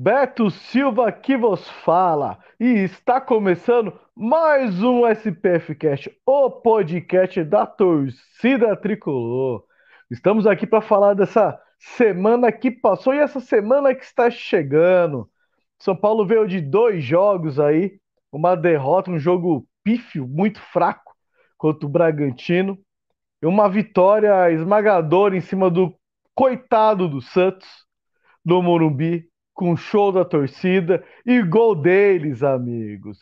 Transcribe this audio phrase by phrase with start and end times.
[0.00, 7.66] Beto Silva que vos fala e está começando mais um SPF Cast, o podcast da
[7.66, 9.64] torcida tricolor.
[10.08, 15.28] Estamos aqui para falar dessa semana que passou e essa semana que está chegando.
[15.80, 17.98] São Paulo veio de dois jogos aí,
[18.30, 21.12] uma derrota, um jogo pífio, muito fraco
[21.56, 22.78] contra o Bragantino,
[23.42, 25.92] e uma vitória esmagadora em cima do
[26.36, 27.66] coitado do Santos,
[28.44, 33.18] do Morumbi, com show da torcida e gol deles, amigos.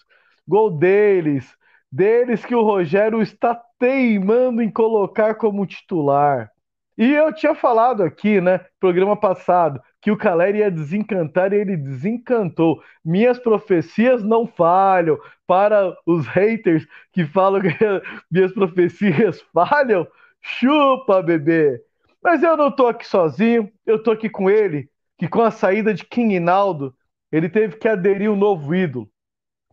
[0.46, 1.56] Gol deles,
[1.90, 6.52] deles que o Rogério está teimando em colocar como titular.
[6.98, 11.74] E eu tinha falado aqui, né, programa passado, que o Caleri ia desencantar e ele
[11.74, 12.82] desencantou.
[13.02, 15.18] Minhas profecias não falham.
[15.46, 17.68] Para os haters que falam que
[18.30, 20.06] minhas profecias falham,
[20.42, 21.80] chupa, bebê.
[22.22, 25.94] Mas eu não tô aqui sozinho, eu tô aqui com ele, que com a saída
[25.94, 26.94] de Quinaldo,
[27.32, 29.10] ele teve que aderir um novo ídolo.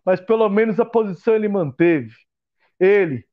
[0.05, 2.13] Mas pelo menos a posição ele manteve.
[2.79, 3.25] Ele,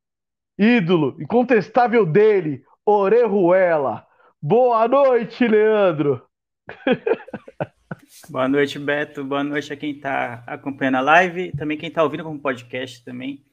[0.59, 4.07] ídolo incontestável dele, Orejuela.
[4.41, 6.25] Boa noite, Leandro.
[8.29, 9.25] Boa noite, Beto.
[9.25, 13.45] Boa noite a quem está acompanhando a live, também quem está ouvindo como podcast também.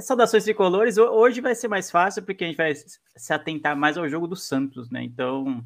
[0.00, 0.98] Saudações tricolores.
[0.98, 4.36] Hoje vai ser mais fácil porque a gente vai se atentar mais ao jogo do
[4.36, 5.02] Santos, né?
[5.02, 5.64] Então,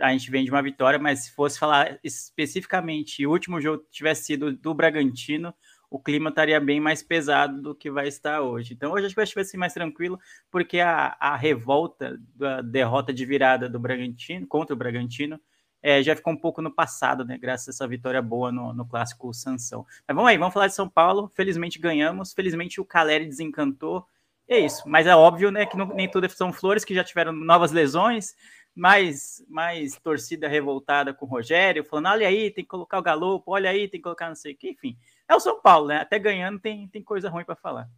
[0.00, 4.24] a gente vem de uma vitória, mas se fosse falar especificamente, o último jogo tivesse
[4.24, 5.54] sido do Bragantino,
[5.90, 8.74] o clima estaria bem mais pesado do que vai estar hoje.
[8.74, 10.18] Então hoje acho que vai ser mais tranquilo,
[10.50, 15.40] porque a, a revolta da derrota de virada do Bragantino contra o Bragantino
[15.82, 17.38] é, já ficou um pouco no passado, né?
[17.38, 19.86] Graças a essa vitória boa no, no clássico Sansão.
[20.06, 21.30] Mas vamos aí, vamos falar de São Paulo.
[21.34, 24.04] Felizmente ganhamos, felizmente o Caleri desencantou.
[24.48, 27.32] É isso, mas é óbvio, né, que não, nem tudo são flores, que já tiveram
[27.32, 28.34] novas lesões,
[28.78, 33.50] mais, mais torcida revoltada com o Rogério, falando: olha aí, tem que colocar o Galopo,
[33.50, 34.96] olha aí, tem que colocar não sei o que, enfim.
[35.28, 35.96] É o São Paulo, né?
[35.96, 37.88] Até ganhando tem, tem coisa ruim para falar.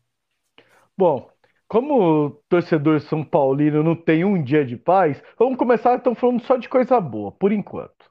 [0.97, 1.31] Bom,
[1.69, 6.57] como torcedor São Paulino não tem um dia de paz, vamos começar então falando só
[6.57, 8.11] de coisa boa, por enquanto.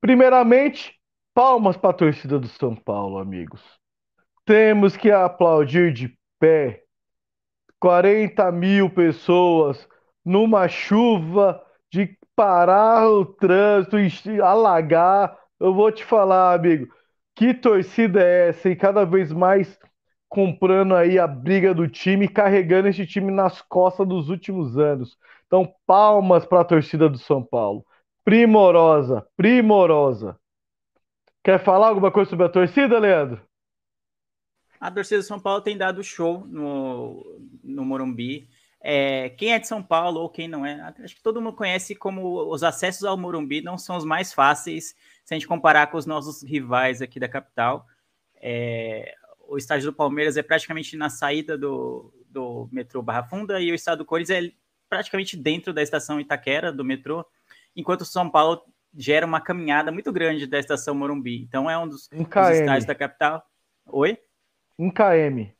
[0.00, 0.98] Primeiramente,
[1.34, 3.62] palmas para a torcida do São Paulo, amigos.
[4.46, 6.82] Temos que aplaudir de pé
[7.78, 9.86] 40 mil pessoas
[10.24, 13.96] numa chuva de parar o trânsito,
[14.42, 15.38] alagar.
[15.58, 16.92] Eu vou te falar, amigo,
[17.34, 18.68] que torcida é essa?
[18.68, 19.78] E cada vez mais
[20.28, 25.16] comprando aí a briga do time, carregando esse time nas costas dos últimos anos.
[25.46, 27.84] Então, palmas para a torcida do São Paulo.
[28.24, 30.38] Primorosa, primorosa.
[31.44, 33.40] Quer falar alguma coisa sobre a torcida, Leandro?
[34.80, 38.48] A torcida do São Paulo tem dado show no, no Morumbi.
[38.88, 41.92] É, quem é de São Paulo ou quem não é, acho que todo mundo conhece
[41.96, 45.96] como os acessos ao Morumbi não são os mais fáceis se a gente comparar com
[45.96, 47.84] os nossos rivais aqui da capital.
[48.36, 49.12] É,
[49.48, 53.74] o estádio do Palmeiras é praticamente na saída do, do metrô Barra Funda e o
[53.74, 54.52] estádio do Corinthians é
[54.88, 57.26] praticamente dentro da estação Itaquera do metrô,
[57.74, 58.62] enquanto o São Paulo
[58.96, 61.42] gera uma caminhada muito grande da estação Morumbi.
[61.42, 63.44] Então é um dos, um dos estádios da capital.
[63.84, 64.16] Oi?
[64.78, 65.55] Um km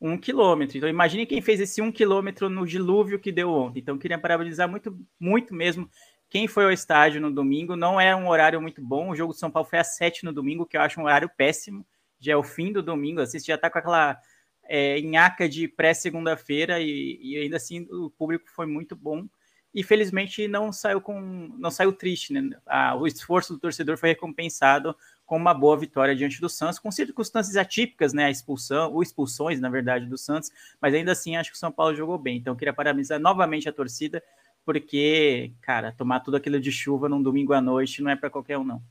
[0.00, 0.78] um quilômetro.
[0.78, 3.80] Então, imagine quem fez esse um quilômetro no dilúvio que deu ontem.
[3.80, 5.90] Então, queria parabenizar muito, muito mesmo
[6.28, 7.76] quem foi ao estádio no domingo.
[7.76, 9.10] Não é um horário muito bom.
[9.10, 11.30] O jogo de São Paulo foi às sete no domingo, que eu acho um horário
[11.36, 11.84] péssimo.
[12.18, 13.20] Já é o fim do domingo.
[13.20, 14.18] Assiste já está com aquela
[14.64, 19.26] é, nhaca de pré-segunda-feira e, e, ainda assim o público foi muito bom.
[19.74, 21.20] E felizmente não saiu com,
[21.58, 22.56] não saiu triste, né?
[22.66, 24.96] Ah, o esforço do torcedor foi recompensado
[25.30, 28.24] com uma boa vitória diante do Santos, com circunstâncias atípicas, né?
[28.24, 30.50] A expulsão, ou expulsões, na verdade, do Santos,
[30.82, 32.36] mas ainda assim acho que o São Paulo jogou bem.
[32.36, 34.20] Então, queria parabenizar novamente a torcida,
[34.66, 38.58] porque, cara, tomar tudo aquilo de chuva num domingo à noite não é para qualquer
[38.58, 38.82] um, não.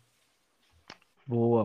[1.27, 1.63] Boa.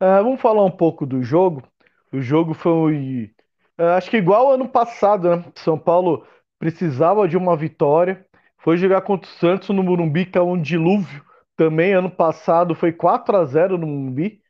[0.00, 1.62] Uh, vamos falar um pouco do jogo.
[2.10, 3.30] O jogo foi,
[3.78, 5.44] uh, acho que igual ano passado, né?
[5.54, 6.26] São Paulo
[6.58, 8.24] precisava de uma vitória,
[8.56, 11.22] foi jogar contra o Santos no Morumbi, que é um dilúvio
[11.56, 14.40] também ano passado foi 4 a 0 no Mumbi.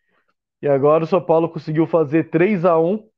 [0.62, 3.08] E agora o São Paulo conseguiu fazer 3 a 1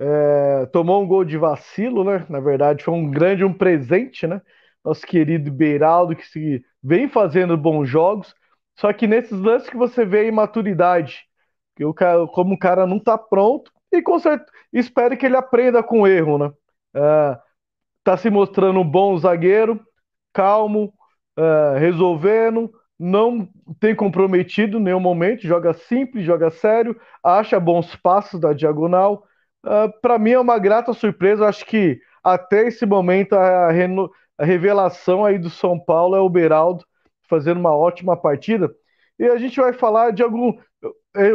[0.00, 2.26] é, tomou um gol de vacilo, né?
[2.28, 4.42] Na verdade, foi um grande um presente, né?
[4.84, 8.34] Nosso querido Beiraldo, que se, vem fazendo bons jogos.
[8.78, 11.24] Só que nesses lances que você vê a imaturidade
[11.76, 15.36] que o cara, como o cara não tá pronto, e com certeza, espere que ele
[15.36, 16.46] aprenda com o erro, né?
[16.94, 17.38] Uh,
[18.04, 19.80] tá se mostrando um bom zagueiro,
[20.32, 20.92] calmo,
[21.38, 22.72] uh, resolvendo,
[23.02, 23.48] não
[23.80, 29.24] tem comprometido nenhum momento, joga simples, joga sério, acha bons passos da diagonal.
[29.64, 33.70] Uh, Para mim é uma grata surpresa, acho que até esse momento a,
[34.38, 36.84] a revelação aí do São Paulo é o Beraldo
[37.28, 38.70] fazendo uma ótima partida.
[39.18, 40.56] E a gente vai falar de algum.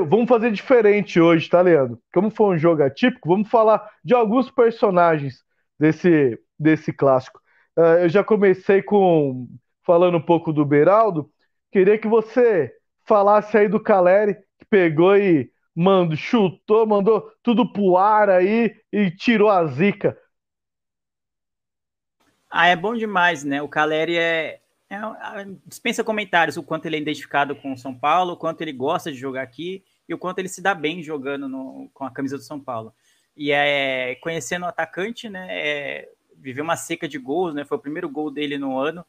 [0.09, 1.99] Vamos fazer diferente hoje, tá, Leandro?
[2.13, 5.43] Como foi um jogo atípico, vamos falar de alguns personagens
[5.79, 7.39] desse, desse clássico.
[7.77, 9.47] Uh, eu já comecei com
[9.85, 11.29] falando um pouco do Beraldo.
[11.71, 12.73] Queria que você
[13.05, 19.11] falasse aí do Caleri, que pegou e mandou, chutou, mandou tudo pro ar aí e
[19.11, 20.17] tirou a zica.
[22.49, 23.61] Ah, é bom demais, né?
[23.61, 24.97] O Caleri é, é,
[25.65, 29.11] dispensa comentários o quanto ele é identificado com o São Paulo, o quanto ele gosta
[29.11, 32.37] de jogar aqui e o quanto ele se dá bem jogando no, com a camisa
[32.37, 32.93] do São Paulo.
[33.35, 35.47] E é conhecendo o atacante, né?
[35.49, 37.65] É, viveu uma seca de gols, né?
[37.65, 39.05] Foi o primeiro gol dele no ano.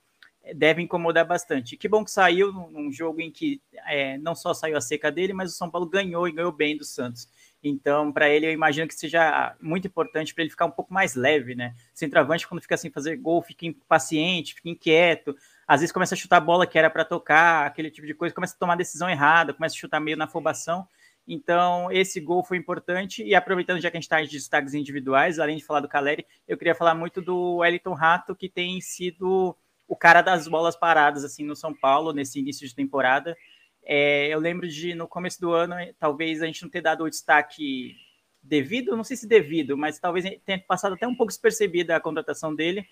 [0.55, 1.77] Deve incomodar bastante.
[1.77, 5.33] Que bom que saiu num jogo em que é, não só saiu a seca dele,
[5.33, 7.29] mas o São Paulo ganhou e ganhou bem do Santos.
[7.63, 11.15] Então, para ele, eu imagino que seja muito importante para ele ficar um pouco mais
[11.15, 11.75] leve, né?
[11.93, 15.37] Centroavante, quando fica sem fazer gol, fica impaciente, fica inquieto.
[15.67, 18.35] Às vezes começa a chutar a bola que era para tocar, aquele tipo de coisa,
[18.35, 20.87] começa a tomar decisão errada, começa a chutar meio na afobação.
[21.27, 23.23] Então, esse gol foi importante.
[23.23, 26.27] E aproveitando, já que a gente está em destaques individuais, além de falar do Caleri,
[26.47, 29.55] eu queria falar muito do Wellington Rato, que tem sido
[29.89, 33.37] o cara das bolas paradas assim no São Paulo nesse início de temporada.
[33.83, 37.11] É, eu lembro de, no começo do ano, talvez a gente não ter dado o
[37.11, 37.97] destaque
[38.43, 42.55] devido, não sei se devido, mas talvez tenha passado até um pouco despercebida a contratação
[42.55, 42.87] dele.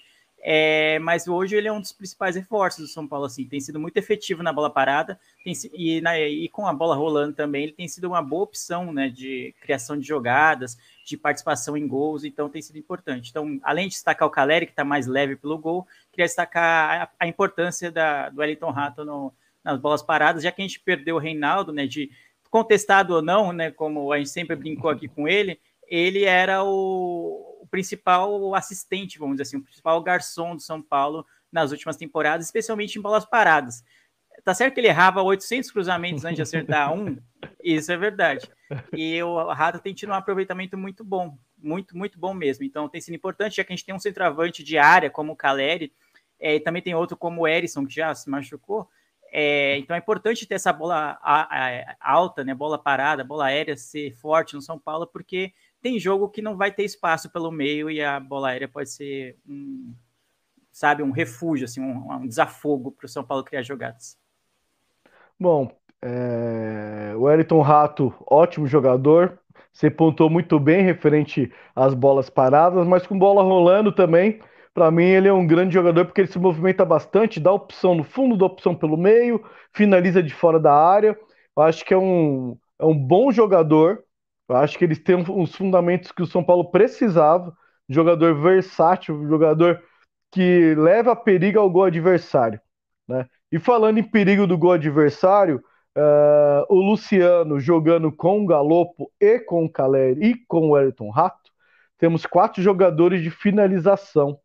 [0.48, 3.80] É, mas hoje ele é um dos principais reforços do São Paulo, assim, tem sido
[3.80, 7.72] muito efetivo na bola parada tem, e, na, e, com a bola rolando também, ele
[7.72, 12.48] tem sido uma boa opção né, de criação de jogadas, de participação em gols, então
[12.48, 13.28] tem sido importante.
[13.28, 17.24] Então, além de destacar o Caleri, que está mais leve pelo gol, queria destacar a,
[17.24, 19.32] a importância da, do Wellington Rato no,
[19.64, 22.08] nas bolas paradas, já que a gente perdeu o Reinaldo, né, de
[22.48, 25.58] contestado ou não, né, como a gente sempre brincou aqui com ele,
[25.88, 31.26] ele era o, o principal assistente, vamos dizer assim, o principal garçom do São Paulo
[31.52, 33.84] nas últimas temporadas, especialmente em bolas paradas.
[34.42, 37.18] Tá certo que ele errava 800 cruzamentos antes de acertar um,
[37.62, 38.50] isso é verdade.
[38.94, 42.64] E o Rato tem tido um aproveitamento muito bom, muito, muito bom mesmo.
[42.64, 45.36] Então tem sido importante, já que a gente tem um centroavante de área como o
[45.36, 45.92] Caleri,
[46.40, 48.88] é, e também tem outro como o Erisson, que já se machucou,
[49.30, 51.18] é, então é importante ter essa bola
[52.00, 55.52] alta, né, bola parada, bola aérea ser forte no São Paulo, porque
[55.82, 59.36] tem jogo que não vai ter espaço pelo meio e a bola aérea pode ser
[59.48, 59.94] um,
[60.72, 64.18] sabe, um refúgio, assim, um, um desafogo para o São Paulo criar jogadas.
[65.38, 65.70] Bom,
[66.02, 67.12] é...
[67.16, 69.38] o Wellington Rato, ótimo jogador,
[69.72, 74.40] você pontou muito bem referente às bolas paradas, mas com bola rolando também
[74.76, 78.04] para mim, ele é um grande jogador porque ele se movimenta bastante, dá opção no
[78.04, 79.42] fundo, dá opção pelo meio,
[79.72, 81.18] finaliza de fora da área.
[81.56, 84.04] Eu acho que é um, é um bom jogador.
[84.48, 87.56] Eu acho que eles têm os fundamentos que o São Paulo precisava.
[87.88, 89.82] Jogador versátil, jogador
[90.32, 92.60] que leva perigo ao gol adversário.
[93.08, 93.26] Né?
[93.50, 95.62] E falando em perigo do gol adversário,
[95.96, 101.10] uh, o Luciano jogando com o Galopo e com o Caleri e com o Elton
[101.10, 101.50] Rato,
[101.98, 104.38] temos quatro jogadores de finalização.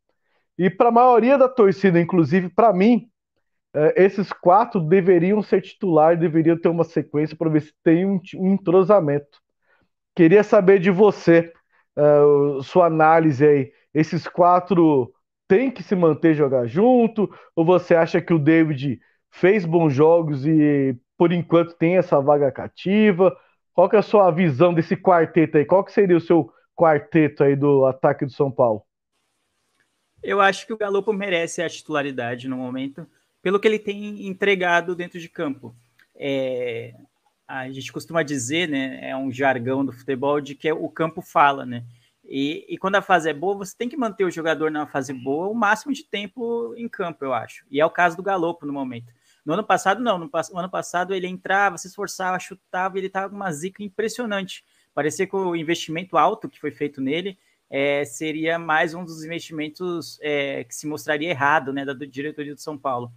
[0.58, 3.10] E para a maioria da torcida, inclusive para mim,
[3.74, 8.20] é, esses quatro deveriam ser titular, deveriam ter uma sequência para ver se tem um,
[8.36, 9.42] um, entrosamento.
[10.15, 11.51] Queria saber de você,
[11.98, 13.74] uh, sua análise aí.
[13.94, 15.13] Esses quatro
[15.48, 17.30] têm que se manter jogar junto?
[17.56, 19.00] Ou você acha que o David
[19.30, 23.36] fez bons jogos e por enquanto tem essa vaga cativa?
[23.74, 25.65] Qual que é a sua visão desse quarteto aí?
[25.65, 28.84] Qual que seria o seu quarteto aí do ataque do São Paulo?
[30.22, 33.08] Eu acho que o Galopo merece a titularidade no momento,
[33.41, 35.75] pelo que ele tem entregado dentro de campo.
[36.15, 36.94] É,
[37.60, 41.65] a gente costuma dizer, né, é um jargão do futebol, de que o campo fala,
[41.65, 41.84] né?
[42.24, 45.12] E, e, quando a fase é boa, você tem que manter o jogador na fase
[45.12, 47.65] boa o máximo de tempo em campo, eu acho.
[47.70, 49.12] E é o caso do Galopo no momento.
[49.43, 50.17] No ano passado, não.
[50.17, 53.84] No, no ano passado, ele entrava, se esforçava, chutava, e ele estava com uma zica
[53.84, 54.63] impressionante.
[54.93, 57.38] Parecia que o investimento alto que foi feito nele
[57.70, 62.62] é, seria mais um dos investimentos é, que se mostraria errado né, da diretoria do
[62.62, 63.12] São Paulo.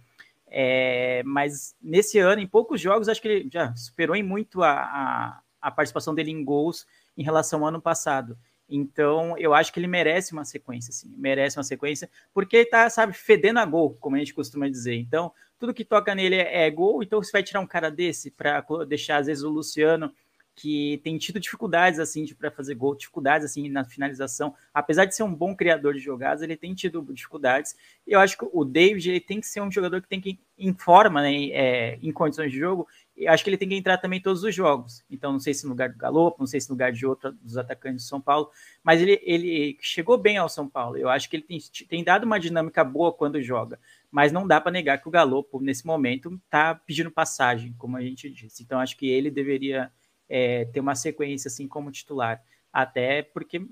[0.57, 4.71] É, mas nesse ano, em poucos jogos, acho que ele já superou em muito a,
[4.71, 8.37] a, a, participação dele em gols em relação ao ano passado.
[8.69, 12.89] Então, eu acho que ele merece uma sequência, sim, merece uma sequência, porque ele tá,
[12.89, 14.95] sabe, fedendo a gol, como a gente costuma dizer.
[14.95, 18.31] Então, tudo que toca nele é, é gol, então você vai tirar um cara desse
[18.31, 20.09] para deixar, às vezes, o Luciano
[20.55, 24.55] que tem tido dificuldades assim para fazer gol, dificuldades assim na finalização.
[24.73, 27.75] Apesar de ser um bom criador de jogadas, ele tem tido dificuldades.
[28.07, 30.39] E eu acho que o David ele tem que ser um jogador que tem que
[30.57, 32.87] em forma, né, é, em condições de jogo.
[33.17, 35.03] E acho que ele tem que entrar também em todos os jogos.
[35.11, 37.33] Então não sei se no lugar do Galo, não sei se no lugar de outro
[37.33, 38.49] dos atacantes do São Paulo,
[38.81, 40.95] mas ele, ele chegou bem ao São Paulo.
[40.95, 41.59] Eu acho que ele tem,
[41.89, 43.77] tem dado uma dinâmica boa quando joga
[44.15, 48.01] mas não dá para negar que o Galo, nesse momento, está pedindo passagem, como a
[48.01, 48.63] gente disse.
[48.63, 49.91] Então, acho que ele deveria
[50.29, 52.41] é, ter uma sequência assim como titular.
[52.71, 53.65] Até porque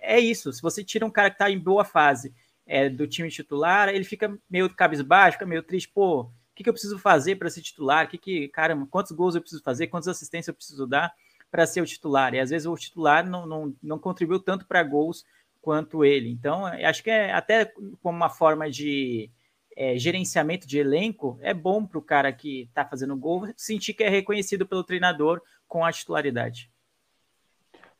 [0.00, 0.52] é isso.
[0.52, 2.34] Se você tira um cara que está em boa fase
[2.66, 5.88] é, do time titular, ele fica meio cabisbaixo, fica meio triste.
[5.88, 8.08] Pô, o que, que eu preciso fazer para ser titular?
[8.08, 9.86] Que que, caramba, quantos gols eu preciso fazer?
[9.86, 11.12] Quantas assistências eu preciso dar
[11.50, 12.34] para ser o titular?
[12.34, 15.24] E às vezes o titular não, não, não contribuiu tanto para gols
[15.60, 16.30] quanto ele.
[16.30, 17.66] Então, acho que é até
[18.02, 19.30] como uma forma de
[19.76, 24.02] é, gerenciamento de elenco, é bom para o cara que está fazendo gol sentir que
[24.02, 26.68] é reconhecido pelo treinador com a titularidade.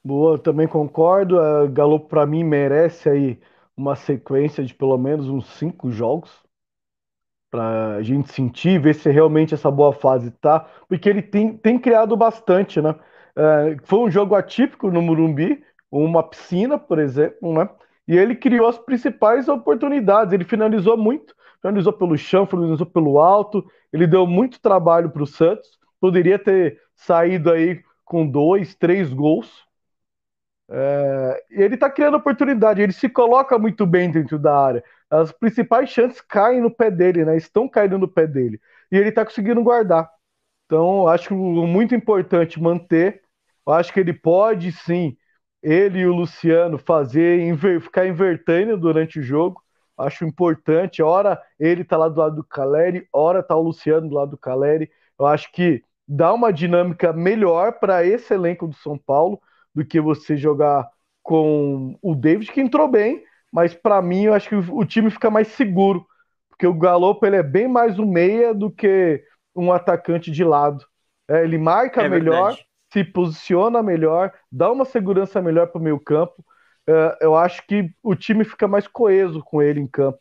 [0.05, 1.39] Boa, também concordo.
[1.39, 3.41] A Galo, para mim, merece aí
[3.77, 6.31] uma sequência de pelo menos uns cinco jogos
[7.49, 11.79] para a gente sentir, ver se realmente essa boa fase tá, porque ele tem, tem
[11.79, 12.95] criado bastante, né?
[13.37, 17.69] É, foi um jogo atípico no Murumbi, uma piscina, por exemplo, né?
[18.07, 20.33] E ele criou as principais oportunidades.
[20.33, 23.65] Ele finalizou muito, finalizou pelo chão, finalizou pelo alto.
[23.93, 25.79] Ele deu muito trabalho para o Santos.
[26.01, 29.67] Poderia ter saído aí com dois, três gols.
[30.73, 34.85] É, ele está criando oportunidade, ele se coloca muito bem dentro da área.
[35.11, 37.37] As principais chances caem no pé dele, né?
[37.37, 38.61] Estão caindo no pé dele.
[38.93, 40.09] E ele está conseguindo guardar.
[40.67, 43.23] Então, acho muito importante manter.
[43.67, 45.17] Eu acho que ele pode sim,
[45.63, 49.63] ele e o Luciano, fazer, inver, ficar invertendo durante o jogo.
[49.99, 51.03] Acho importante.
[51.03, 54.39] Ora ele tá lá do lado do Caleri, ora tá o Luciano do lado do
[54.39, 54.91] Caleri.
[55.19, 59.41] Eu acho que dá uma dinâmica melhor para esse elenco do São Paulo
[59.73, 60.91] do que você jogar
[61.23, 65.31] com o David, que entrou bem, mas para mim eu acho que o time fica
[65.31, 66.05] mais seguro,
[66.49, 69.23] porque o Galopo ele é bem mais um meia do que
[69.55, 70.85] um atacante de lado.
[71.29, 72.59] É, ele marca é melhor,
[72.93, 76.45] se posiciona melhor, dá uma segurança melhor para o meio campo.
[76.89, 80.19] É, eu acho que o time fica mais coeso com ele em campo.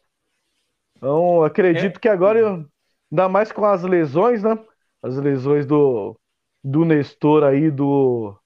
[0.95, 1.99] Então, acredito é.
[1.99, 2.63] que agora,
[3.11, 4.55] ainda mais com as lesões, né?
[5.01, 6.19] As lesões do,
[6.63, 8.37] do Nestor aí, do,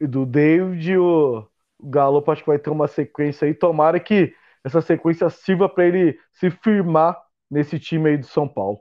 [0.00, 1.46] do David, o,
[1.82, 3.54] Galo acho que vai ter uma sequência aí.
[3.54, 4.34] Tomara que
[4.64, 7.18] essa sequência sirva para ele se firmar
[7.50, 8.80] nesse time aí do São Paulo.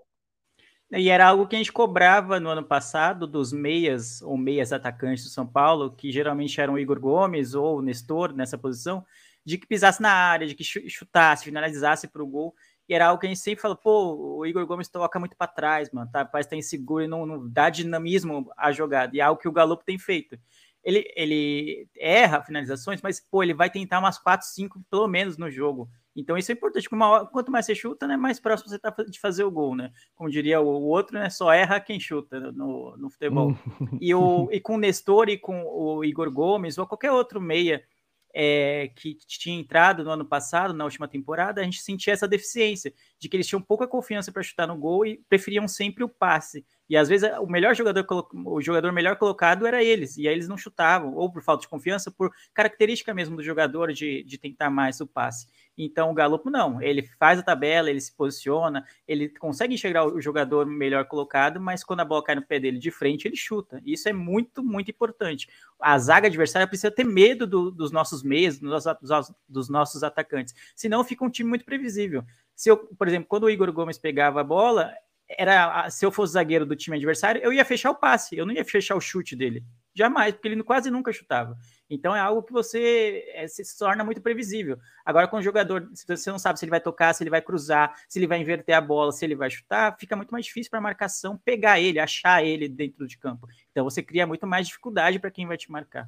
[0.91, 5.23] E era algo que a gente cobrava no ano passado dos meias ou meias atacantes
[5.23, 9.05] do São Paulo, que geralmente eram Igor Gomes ou Nestor nessa posição,
[9.45, 12.55] de que pisasse na área, de que chutasse, finalizasse para o gol.
[12.89, 15.45] E era algo que a gente sempre falou, pô, o Igor Gomes toca muito para
[15.45, 16.25] trás, mano, tá?
[16.25, 19.15] Parece que tá inseguro e não, não dá dinamismo à jogada.
[19.15, 20.35] E é algo que o Galo tem feito.
[20.83, 25.51] Ele, ele erra finalizações, mas, pô, ele vai tentar umas 4, 5 pelo menos no
[25.51, 25.87] jogo.
[26.15, 26.89] Então isso é importante.
[26.91, 29.91] Hora, quanto mais você chuta, né, mais próximo você está de fazer o gol, né?
[30.15, 31.29] Como diria o, o outro, né?
[31.29, 33.55] Só erra quem chuta no, no futebol.
[34.01, 37.83] e, o, e com o Nestor e com o Igor Gomes, ou qualquer outro meia
[38.33, 42.93] é, que tinha entrado no ano passado, na última temporada, a gente sentia essa deficiência
[43.17, 46.65] de que eles tinham pouca confiança para chutar no gol e preferiam sempre o passe.
[46.89, 50.47] E às vezes o melhor jogador, o jogador melhor colocado era eles, e aí eles
[50.47, 54.69] não chutavam, ou por falta de confiança, por característica mesmo do jogador de, de tentar
[54.69, 55.47] mais o passe.
[55.81, 60.19] Então o Galopo não, ele faz a tabela, ele se posiciona, ele consegue enxergar o
[60.19, 63.81] jogador melhor colocado, mas quando a bola cai no pé dele de frente, ele chuta.
[63.85, 65.47] Isso é muito, muito importante.
[65.79, 70.53] A zaga adversária precisa ter medo do, dos nossos meios, dos, dos, dos nossos atacantes,
[70.75, 72.25] senão fica um time muito previsível.
[72.53, 74.93] Se eu, por exemplo, quando o Igor Gomes pegava a bola,
[75.29, 78.53] era se eu fosse zagueiro do time adversário, eu ia fechar o passe, eu não
[78.53, 79.63] ia fechar o chute dele.
[79.93, 81.57] Jamais, porque ele quase nunca chutava.
[81.89, 84.77] Então é algo que você é, se torna muito previsível.
[85.03, 87.41] Agora, com o jogador, se você não sabe se ele vai tocar, se ele vai
[87.41, 90.69] cruzar, se ele vai inverter a bola, se ele vai chutar, fica muito mais difícil
[90.69, 93.47] para a marcação pegar ele, achar ele dentro de campo.
[93.71, 96.07] Então você cria muito mais dificuldade para quem vai te marcar.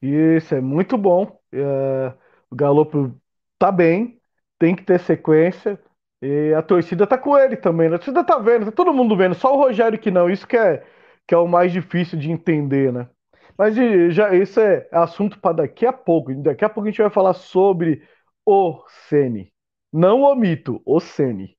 [0.00, 1.38] Isso é muito bom.
[1.52, 2.12] É,
[2.50, 3.20] o Galo
[3.58, 4.20] tá bem,
[4.58, 5.78] tem que ter sequência.
[6.20, 7.88] E a torcida tá com ele também.
[7.88, 7.96] Né?
[7.96, 10.30] A torcida tá vendo, tá todo mundo vendo, só o Rogério que não.
[10.30, 10.84] Isso que é,
[11.26, 13.08] que é o mais difícil de entender, né?
[13.56, 13.74] Mas
[14.14, 16.34] já isso é assunto para daqui a pouco.
[16.34, 18.02] Daqui a pouco a gente vai falar sobre
[18.46, 19.52] o Sene.
[19.92, 21.56] Não o mito, o Sene.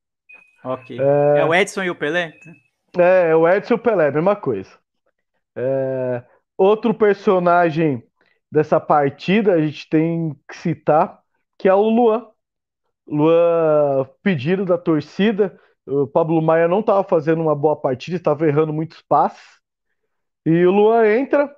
[0.63, 1.00] Ok.
[1.00, 1.39] É...
[1.39, 1.45] é...
[1.45, 2.33] o Edson e o Pelé?
[2.97, 4.71] É, é o Edson e o Pelé, mesma coisa.
[5.55, 6.23] É...
[6.57, 8.03] Outro personagem
[8.51, 11.19] dessa partida a gente tem que citar,
[11.57, 12.27] que é o Luan.
[13.07, 15.59] Luan, pedido da torcida.
[15.85, 19.59] O Pablo Maia não estava fazendo uma boa partida, estava errando muitos passes.
[20.45, 21.53] E o Luan entra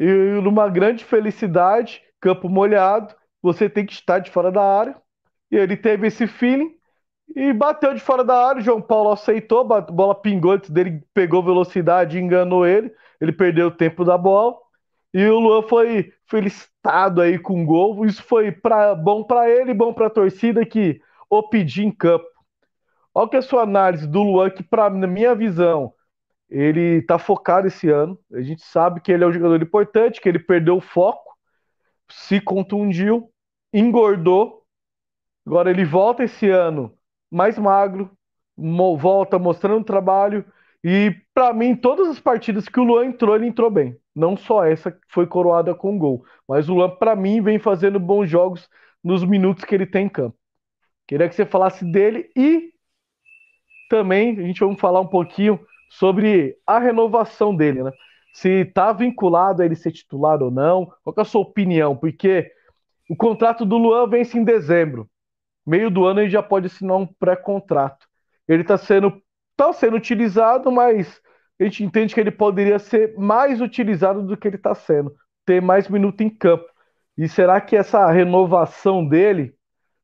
[0.00, 4.96] e numa grande felicidade, campo molhado, você tem que estar de fora da área.
[5.50, 6.70] E ele teve esse feeling
[7.36, 8.62] e bateu de fora da área.
[8.62, 12.90] O João Paulo aceitou, a bola pingou antes dele, pegou velocidade enganou ele.
[13.20, 14.56] Ele perdeu o tempo da bola.
[15.12, 18.06] E o Luan foi felicitado aí com gol.
[18.06, 22.24] Isso foi pra, bom para ele, bom para a torcida que o pediu em campo.
[23.14, 25.92] Olha que é a sua análise do Luan, que, pra, na minha visão,
[26.50, 28.18] ele está focado esse ano.
[28.32, 31.36] A gente sabe que ele é um jogador importante, que ele perdeu o foco,
[32.10, 33.30] se contundiu,
[33.72, 34.64] engordou.
[35.46, 36.92] Agora ele volta esse ano
[37.30, 38.10] mais magro,
[38.56, 40.44] volta mostrando trabalho.
[40.82, 43.96] E para mim, todas as partidas que o Luan entrou, ele entrou bem.
[44.14, 48.00] Não só essa que foi coroada com gol, mas o Luan, para mim, vem fazendo
[48.00, 48.68] bons jogos
[49.04, 50.36] nos minutos que ele tem em campo.
[51.06, 52.72] Queria que você falasse dele e
[53.88, 55.58] também a gente vai falar um pouquinho
[55.90, 57.90] sobre a renovação dele, né?
[58.32, 60.86] Se está vinculado a ele ser titular ou não.
[61.02, 61.96] Qual é a sua opinião?
[61.96, 62.50] Porque
[63.08, 65.10] o contrato do Luan vence em dezembro.
[65.66, 68.06] Meio do ano ele já pode assinar um pré-contrato.
[68.46, 69.20] Ele está sendo,
[69.56, 71.20] tá sendo utilizado, mas
[71.60, 75.60] a gente entende que ele poderia ser mais utilizado do que ele está sendo, ter
[75.60, 76.64] mais minuto em campo.
[77.18, 79.54] E será que essa renovação dele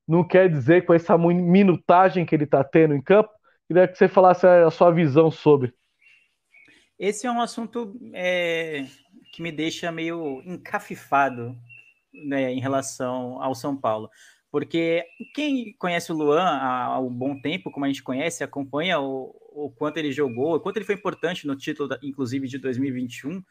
[0.07, 3.31] não quer dizer com essa minutagem que ele está tendo em campo?
[3.66, 5.75] Queria que você falasse a sua visão sobre.
[6.99, 8.87] Esse é um assunto é,
[9.32, 11.54] que me deixa meio encafifado
[12.12, 14.08] né, em relação ao São Paulo.
[14.50, 15.04] Porque
[15.35, 19.70] quem conhece o Luan há um bom tempo, como a gente conhece, acompanha o, o
[19.70, 23.42] quanto ele jogou, o quanto ele foi importante no título, inclusive, de 2021,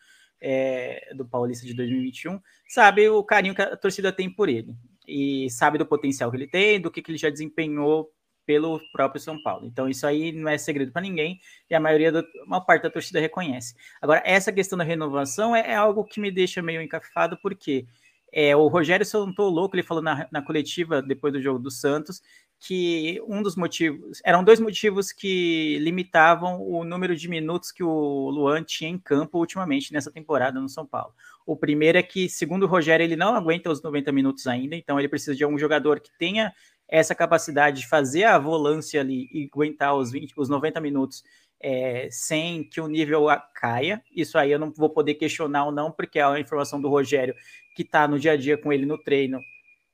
[0.41, 4.75] é, do Paulista de 2021, sabe o carinho que a torcida tem por ele.
[5.07, 8.09] E sabe do potencial que ele tem, do que, que ele já desempenhou
[8.45, 9.65] pelo próprio São Paulo.
[9.65, 12.89] Então, isso aí não é segredo para ninguém e a maioria, da, uma parte da
[12.89, 13.75] torcida reconhece.
[14.01, 17.85] Agora, essa questão da renovação é, é algo que me deixa meio encafado, porque
[18.31, 22.21] é, o Rogério soltou louco, ele falou na, na coletiva depois do jogo do Santos
[22.59, 28.29] que um dos motivos eram dois motivos que limitavam o número de minutos que o
[28.29, 31.13] Luan tinha em campo ultimamente nessa temporada no São Paulo.
[31.45, 34.99] O primeiro é que, segundo o Rogério, ele não aguenta os 90 minutos ainda, então
[34.99, 36.51] ele precisa de um jogador que tenha
[36.87, 41.23] essa capacidade de fazer a volância ali e aguentar os, 20, os 90 minutos
[41.59, 44.01] é, sem que o nível caia.
[44.15, 47.35] Isso aí eu não vou poder questionar ou não, porque é a informação do Rogério
[47.75, 49.39] que está no dia a dia com ele no treino.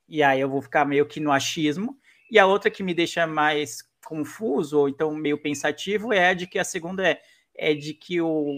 [0.08, 1.98] E aí eu vou ficar meio que no achismo.
[2.30, 6.48] E a outra que me deixa mais confuso, ou então meio pensativo, é a de
[6.48, 7.22] que a segunda é,
[7.56, 8.58] é de que o,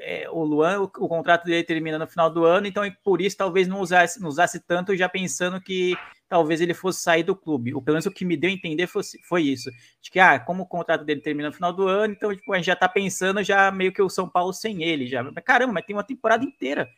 [0.00, 3.36] é, o Luan, o, o, contrato dele termina no final do ano, então por isso
[3.36, 5.94] talvez não usasse, não usasse tanto, já pensando que
[6.28, 7.74] talvez ele fosse sair do clube.
[7.74, 9.70] Ou pelo menos o que me deu a entender foi, foi isso.
[10.00, 12.56] De que, ah, como o contrato dele termina no final do ano, então tipo, a
[12.56, 15.06] gente já tá pensando já meio que o São Paulo sem ele.
[15.06, 15.22] já.
[15.42, 16.88] Caramba, mas tem uma temporada inteira.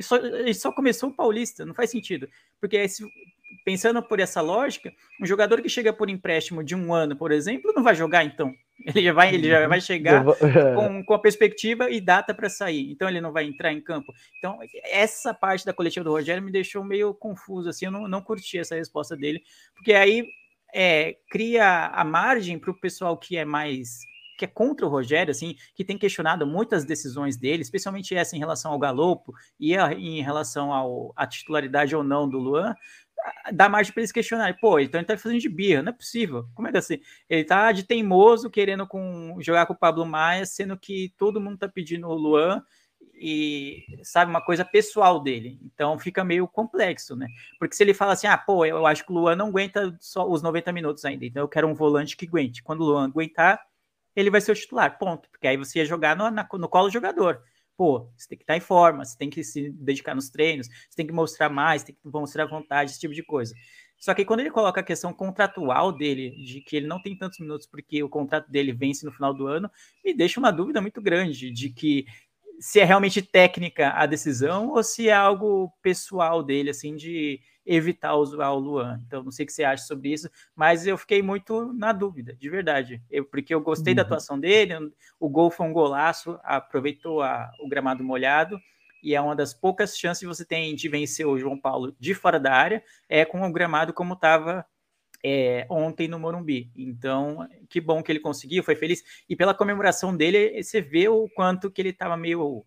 [0.00, 0.16] Só,
[0.54, 2.28] só começou o Paulista, não faz sentido.
[2.60, 3.04] Porque esse,
[3.64, 7.72] pensando por essa lógica, um jogador que chega por empréstimo de um ano, por exemplo,
[7.74, 8.52] não vai jogar então.
[8.86, 10.74] Ele já vai, ele já vai chegar é.
[10.74, 12.92] com, com a perspectiva e data para sair.
[12.92, 14.14] Então ele não vai entrar em campo.
[14.38, 17.68] Então, essa parte da coletiva do Rogério me deixou meio confuso.
[17.68, 19.42] Assim, eu não, não curti essa resposta dele,
[19.74, 20.24] porque aí
[20.72, 23.98] é, cria a margem para o pessoal que é mais
[24.38, 28.38] que é contra o Rogério, assim, que tem questionado muitas decisões dele, especialmente essa em
[28.38, 32.72] relação ao Galopo e a, em relação ao, à titularidade ou não do Luan,
[33.52, 34.56] dá margem para eles questionarem.
[34.60, 36.46] Pô, então ele tá fazendo de birra, não é possível.
[36.54, 37.00] Como é que é assim?
[37.28, 41.58] Ele tá de teimoso querendo com, jogar com o Pablo Maia, sendo que todo mundo
[41.58, 42.62] tá pedindo o Luan
[43.14, 45.58] e sabe uma coisa pessoal dele.
[45.62, 47.26] Então fica meio complexo, né?
[47.58, 50.28] Porque se ele fala assim: "Ah, pô, eu acho que o Luan não aguenta só
[50.28, 52.62] os 90 minutos ainda, então eu quero um volante que aguente".
[52.62, 53.60] Quando o Luan aguentar,
[54.14, 55.28] ele vai ser o titular, ponto.
[55.30, 57.42] Porque aí você ia jogar no, na, no colo do jogador
[57.78, 60.96] pô, você tem que estar em forma, você tem que se dedicar nos treinos, você
[60.96, 63.54] tem que mostrar mais, tem que mostrar vontade, esse tipo de coisa.
[63.96, 67.38] Só que quando ele coloca a questão contratual dele, de que ele não tem tantos
[67.38, 69.70] minutos porque o contrato dele vence no final do ano,
[70.04, 72.04] me deixa uma dúvida muito grande de que
[72.58, 78.16] se é realmente técnica a decisão ou se é algo pessoal dele, assim, de evitar
[78.16, 79.00] usar o Luan.
[79.06, 82.34] Então, não sei o que você acha sobre isso, mas eu fiquei muito na dúvida,
[82.34, 83.02] de verdade.
[83.10, 83.96] Eu, porque eu gostei uhum.
[83.96, 84.74] da atuação dele,
[85.20, 88.58] o gol foi um golaço, aproveitou a, o gramado molhado,
[89.02, 92.14] e é uma das poucas chances que você tem de vencer o João Paulo de
[92.14, 94.64] fora da área, é com o gramado como estava
[95.22, 96.70] é, ontem no Morumbi.
[96.74, 99.04] Então, que bom que ele conseguiu, foi feliz.
[99.28, 102.64] E pela comemoração dele, você vê o quanto que ele estava meio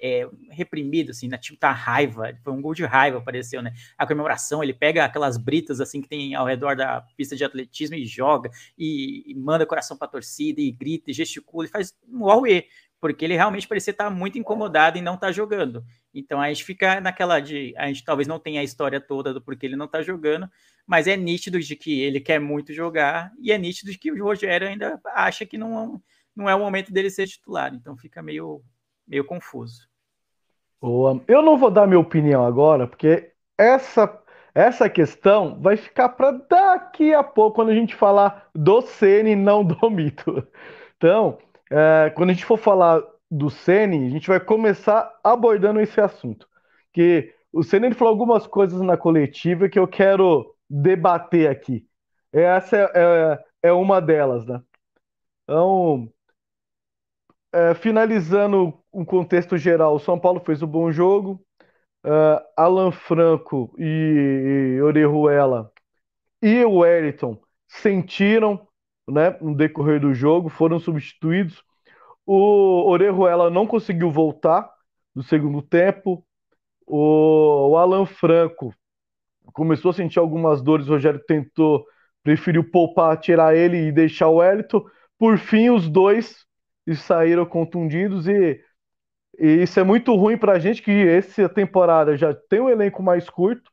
[0.00, 1.38] é, reprimido, assim, né?
[1.38, 3.72] Tipo, tá raiva, foi um gol de raiva, apareceu, né?
[3.96, 7.96] A comemoração, ele pega aquelas britas, assim, que tem ao redor da pista de atletismo
[7.96, 12.28] e joga, e, e manda coração pra torcida, e grita, e gesticula, e faz um
[12.28, 12.66] auê,
[13.00, 15.84] porque ele realmente parecia estar muito incomodado e não tá jogando.
[16.14, 17.74] Então a gente fica naquela de.
[17.76, 20.48] A gente talvez não tenha a história toda do porquê ele não está jogando,
[20.86, 24.24] mas é nítido de que ele quer muito jogar e é nítido de que o
[24.24, 26.02] Rogério ainda acha que não,
[26.34, 27.74] não é o momento dele ser titular.
[27.74, 28.62] Então fica meio,
[29.06, 29.88] meio confuso.
[31.26, 34.06] Eu não vou dar minha opinião agora, porque essa
[34.56, 39.36] essa questão vai ficar para daqui a pouco, quando a gente falar do Ceni e
[39.36, 40.48] não do mito.
[40.96, 41.36] Então,
[41.70, 46.48] é, quando a gente for falar do Ceni, a gente vai começar abordando esse assunto.
[46.90, 51.86] Que o Ceni falou algumas coisas na coletiva que eu quero debater aqui.
[52.32, 54.62] Essa é, é, é uma delas, né?
[55.44, 56.10] Então,
[57.52, 61.40] é, finalizando um contexto geral, o São Paulo fez um bom jogo,
[62.04, 65.72] uh, Alan Franco e, Orejuela
[66.42, 68.66] e o Wellington sentiram
[69.08, 71.62] né, no decorrer do jogo, foram substituídos.
[72.24, 74.68] O Orejuela não conseguiu voltar
[75.14, 76.24] no segundo tempo.
[76.86, 78.74] O, o Alan Franco
[79.52, 80.88] começou a sentir algumas dores.
[80.88, 81.84] O Rogério tentou,
[82.22, 84.84] preferiu poupar, tirar ele e deixar o Wellington.
[85.18, 86.45] Por fim, os dois
[86.94, 88.60] saíram contundidos e
[89.38, 93.02] e isso é muito ruim para a gente, que essa temporada já tem um elenco
[93.02, 93.70] mais curto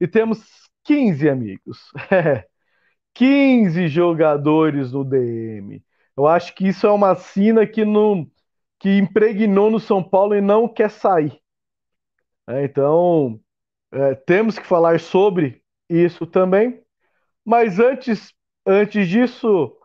[0.00, 0.40] e temos
[0.84, 1.78] 15 amigos.
[3.14, 5.84] 15 jogadores no DM.
[6.16, 8.28] Eu acho que isso é uma sina que, não,
[8.78, 11.40] que impregnou no São Paulo e não quer sair.
[12.48, 13.40] É, então,
[13.92, 16.82] é, temos que falar sobre isso também.
[17.44, 18.34] Mas antes,
[18.66, 19.76] antes disso,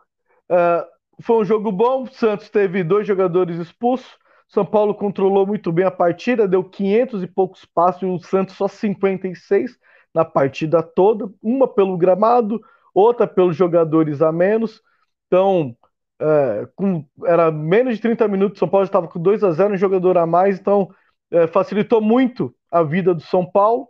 [0.50, 0.88] é,
[1.22, 2.02] foi um jogo bom.
[2.04, 4.18] O Santos teve dois jogadores expulsos.
[4.48, 8.56] São Paulo controlou muito bem a partida, deu 500 e poucos passos e o Santos
[8.56, 9.78] só 56
[10.12, 12.60] na partida toda, uma pelo gramado,
[12.92, 14.82] outra pelos jogadores a menos.
[15.26, 15.76] Então,
[16.20, 19.76] é, com, era menos de 30 minutos, São Paulo estava com 2 a 0 um
[19.76, 20.90] jogador a mais, então
[21.30, 23.88] é, facilitou muito a vida do São Paulo.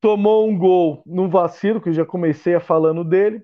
[0.00, 3.42] Tomou um gol num vacilo, que eu já comecei a falando dele.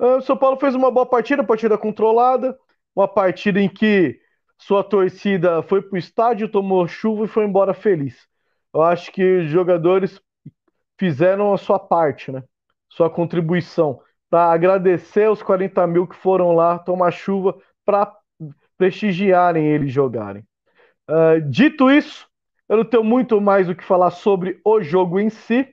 [0.00, 2.58] É, o São Paulo fez uma boa partida, partida controlada,
[2.94, 4.20] uma partida em que
[4.58, 8.26] sua torcida foi para o estádio, tomou chuva e foi embora feliz.
[8.74, 10.20] Eu acho que os jogadores
[10.98, 12.42] fizeram a sua parte, né?
[12.88, 18.12] Sua contribuição para agradecer os 40 mil que foram lá tomar chuva para
[18.76, 20.44] prestigiarem eles jogarem.
[21.08, 22.28] Uh, dito isso,
[22.68, 25.72] eu não tenho muito mais o que falar sobre o jogo em si.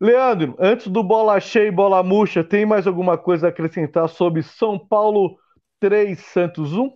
[0.00, 4.42] Leandro, antes do bola cheia e bola murcha, tem mais alguma coisa a acrescentar sobre
[4.42, 5.36] São Paulo
[5.78, 6.90] 3 Santos 1?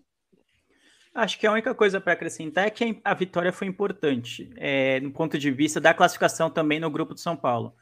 [1.14, 5.12] Acho que a única coisa para acrescentar é que a vitória foi importante, é, no
[5.12, 7.74] ponto de vista da classificação também no grupo de São Paulo.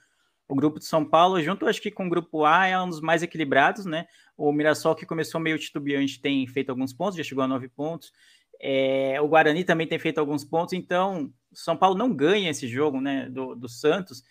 [0.49, 3.01] O grupo de São Paulo, junto acho que com o grupo A, é um dos
[3.01, 4.07] mais equilibrados, né?
[4.37, 8.13] O Mirassol, que começou meio titubeante, tem feito alguns pontos, já chegou a nove pontos.
[8.61, 13.01] É, o Guarani também tem feito alguns pontos, então São Paulo não ganha esse jogo,
[13.01, 13.29] né?
[13.31, 14.25] Do, do Santos.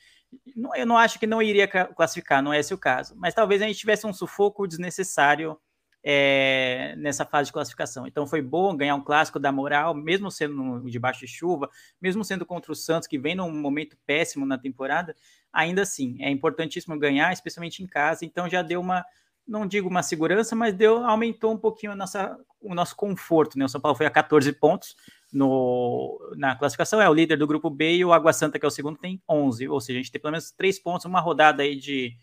[0.76, 3.15] Eu não acho que não iria classificar, não é esse o caso.
[3.17, 5.58] Mas talvez a gente tivesse um sufoco desnecessário
[6.04, 8.08] é, nessa fase de classificação.
[8.08, 11.70] Então foi bom ganhar um clássico da moral, mesmo sendo debaixo de chuva,
[12.02, 15.15] mesmo sendo contra o Santos, que vem num momento péssimo na temporada,
[15.54, 18.26] ainda assim é importantíssimo ganhar, especialmente em casa.
[18.26, 19.06] Então já deu uma,
[19.48, 23.58] não digo uma segurança, mas deu, aumentou um pouquinho nossa, o nosso conforto.
[23.58, 23.65] Né?
[23.65, 24.96] O São Paulo foi a 14 pontos
[25.32, 28.67] no, na classificação, é o líder do grupo B e o Água Santa, que é
[28.67, 29.67] o segundo, tem 11.
[29.67, 32.15] Ou seja, a gente tem pelo menos três pontos, uma rodada aí de,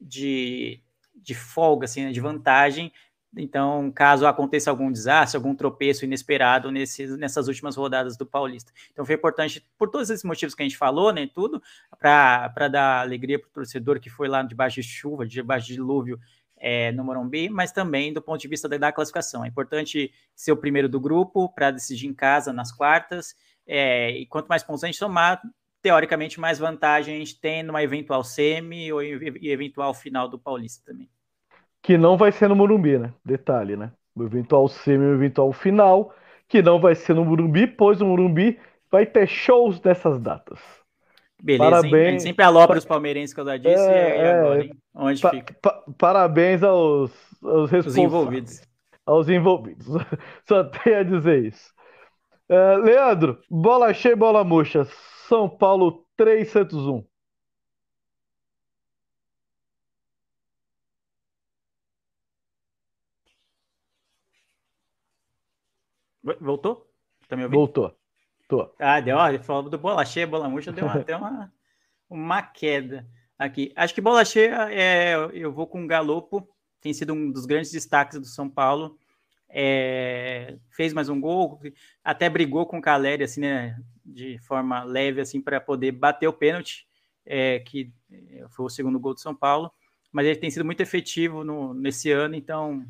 [0.00, 0.80] de,
[1.14, 2.12] de folga, assim, né?
[2.12, 2.92] de vantagem
[3.36, 8.72] então, caso aconteça algum desastre, algum tropeço inesperado nesses, nessas últimas rodadas do Paulista.
[8.92, 11.62] Então, foi importante, por todos esses motivos que a gente falou, né, tudo,
[11.98, 16.18] para dar alegria para o torcedor que foi lá debaixo de chuva, debaixo de dilúvio
[16.64, 19.44] é, no Morumbi, mas também do ponto de vista da, da classificação.
[19.44, 23.34] É importante ser o primeiro do grupo para decidir em casa nas quartas,
[23.66, 25.42] é, e quanto mais pontos a gente somar,
[25.82, 31.08] teoricamente, mais vantagem a gente tem numa eventual semi ou eventual final do Paulista também
[31.84, 33.12] que não vai ser no Morumbi, né?
[33.22, 33.92] Detalhe, né?
[34.16, 36.14] O eventual semi, o eventual final,
[36.48, 38.58] que não vai ser no Morumbi, pois o Morumbi
[38.90, 40.58] vai ter shows dessas datas.
[41.44, 42.22] Beleza, parabéns.
[42.22, 44.78] Sempre alopra os palmeirenses causa disso, é, e agora, é, hein?
[44.94, 45.54] Onde pa fica?
[45.60, 47.98] Pa parabéns aos, aos responsáveis.
[47.98, 48.62] envolvidos.
[49.04, 49.86] Aos envolvidos.
[50.48, 51.70] Só tenho a dizer isso.
[52.48, 54.86] Uh, Leandro, bola cheia, bola murcha.
[55.28, 57.04] São Paulo 3, Santos 1.
[66.40, 66.90] Voltou?
[67.28, 67.58] Tá me ouvindo?
[67.58, 68.03] Voltou.
[68.48, 68.70] Tô.
[68.78, 71.52] Ah, deu, ó, falou do bola cheia, bola murcha, deu até uma,
[72.08, 73.06] uma queda
[73.38, 73.72] aqui.
[73.74, 76.48] Acho que bola cheia, é, eu vou com o Galopo,
[76.80, 78.98] tem sido um dos grandes destaques do São Paulo.
[79.48, 81.60] é, fez mais um gol,
[82.02, 86.32] até brigou com o Caleri, assim, né, de forma leve, assim, para poder bater o
[86.32, 86.86] pênalti,
[87.24, 87.92] é, que
[88.50, 89.72] foi o segundo gol do São Paulo,
[90.12, 92.84] mas ele tem sido muito efetivo no, nesse ano, então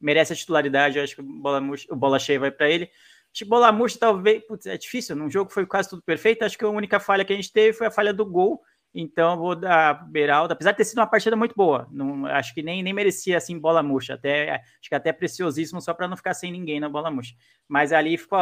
[0.00, 2.90] merece a titularidade, eu acho que o bola, o bola cheia vai para ele.
[3.32, 6.64] Que bola murcha talvez, putz, é difícil, num jogo foi quase tudo perfeito, acho que
[6.64, 8.60] a única falha que a gente teve foi a falha do gol,
[8.94, 12.62] então vou dar Beraldo, apesar de ter sido uma partida muito boa, não, acho que
[12.62, 16.34] nem, nem merecia assim bola murcha, até acho que até preciosíssimo só para não ficar
[16.34, 17.34] sem ninguém na bola murcha.
[17.66, 18.38] Mas ali ficou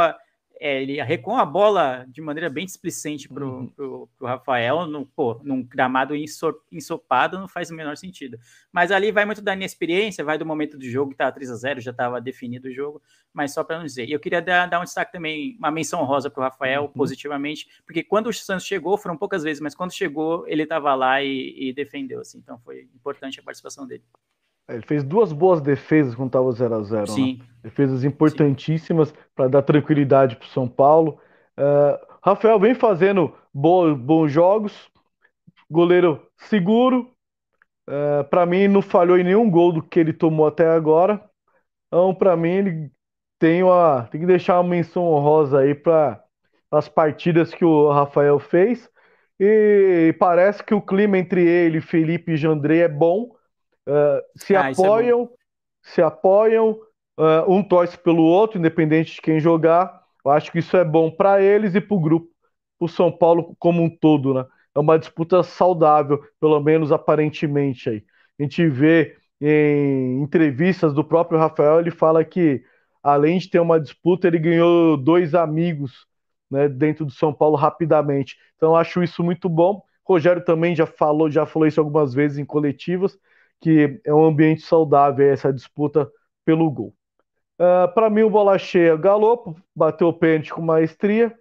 [0.60, 4.06] é, ele arrecou a bola de maneira bem displicente para o uhum.
[4.20, 6.14] Rafael, no, pô, num gramado
[6.70, 8.38] ensopado, não faz o menor sentido.
[8.70, 11.50] Mas ali vai muito da minha experiência, vai do momento do jogo, que estava 3
[11.50, 13.00] a 0 já estava definido o jogo,
[13.32, 14.06] mas só para não dizer.
[14.06, 16.88] E eu queria dar, dar, um destaque também, uma menção rosa para o Rafael, uhum.
[16.88, 21.22] positivamente, porque quando o Santos chegou, foram poucas vezes, mas quando chegou, ele estava lá
[21.22, 24.04] e, e defendeu, assim, então foi importante a participação dele.
[24.70, 27.38] Ele fez duas boas defesas quando estava 0 a 0 Sim.
[27.38, 27.44] Né?
[27.62, 31.18] Defesas importantíssimas para dar tranquilidade para o São Paulo.
[31.58, 34.90] Uh, Rafael vem fazendo bo bons jogos,
[35.70, 37.10] goleiro seguro.
[37.88, 41.20] Uh, para mim, não falhou em nenhum gol do que ele tomou até agora.
[41.88, 42.90] Então, para mim, ele
[43.38, 46.22] tem, uma, tem que deixar uma menção honrosa aí para
[46.70, 48.88] as partidas que o Rafael fez.
[49.38, 53.34] E parece que o clima entre ele, Felipe e Jandrei é bom
[53.90, 55.28] uh, se ah, é apoiam, é
[55.82, 56.70] se apoiam,
[57.18, 60.00] uh, um torce pelo outro, independente de quem jogar.
[60.24, 62.28] Eu acho que isso é bom para eles e para o grupo,
[62.78, 64.44] para o São Paulo como um todo, né?
[64.74, 68.04] É uma disputa saudável, pelo menos aparentemente aí.
[68.38, 72.62] A gente vê em entrevistas do próprio Rafael, ele fala que
[73.02, 76.06] além de ter uma disputa, ele ganhou dois amigos
[76.50, 78.36] né, dentro do São Paulo rapidamente.
[78.56, 79.82] Então, eu acho isso muito bom.
[80.04, 83.18] Rogério também já falou, já falou isso algumas vezes em coletivas
[83.60, 86.10] que é um ambiente saudável essa disputa
[86.44, 86.94] pelo gol.
[87.58, 91.34] Uh, ah, Para mim, o bola cheia, Galopo bateu o pênalti com maestria,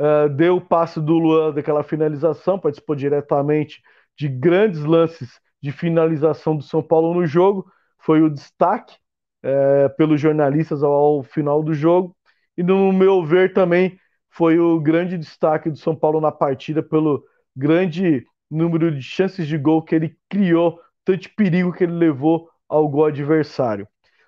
[0.00, 3.82] uh, deu o passe do Luan daquela finalização, participou diretamente
[4.16, 8.96] de grandes lances de finalização do São Paulo no jogo, foi o destaque
[9.44, 12.16] uh, pelos jornalistas ao, ao final do jogo,
[12.56, 13.98] e no meu ver também
[14.30, 17.22] foi o grande destaque do São Paulo na partida pelo
[17.54, 22.88] grande número de chances de gol que ele criou tanto perigo que ele levou ao
[22.88, 23.86] gol adversário.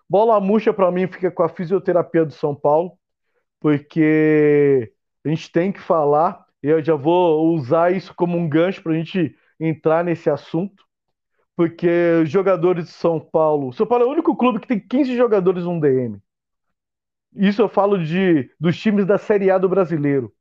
[0.08, 2.98] Bola murcha para mim fica com a fisioterapia do São Paulo,
[3.60, 4.92] porque
[5.24, 8.92] a gente tem que falar, e eu já vou usar isso como um gancho para
[8.92, 10.84] a gente entrar nesse assunto,
[11.56, 11.88] porque
[12.22, 13.72] os jogadores de São Paulo.
[13.72, 16.20] São Paulo é o único clube que tem 15 jogadores no DM.
[17.34, 20.32] Isso eu falo de dos times da Série A do brasileiro.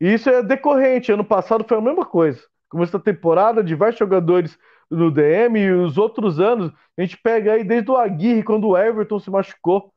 [0.00, 1.12] Isso é decorrente.
[1.12, 2.42] Ano passado foi a mesma coisa.
[2.68, 4.58] Começo da temporada, diversos jogadores
[4.90, 8.76] no DM e os outros anos, a gente pega aí desde o Aguirre, quando o
[8.78, 9.92] Everton se machucou.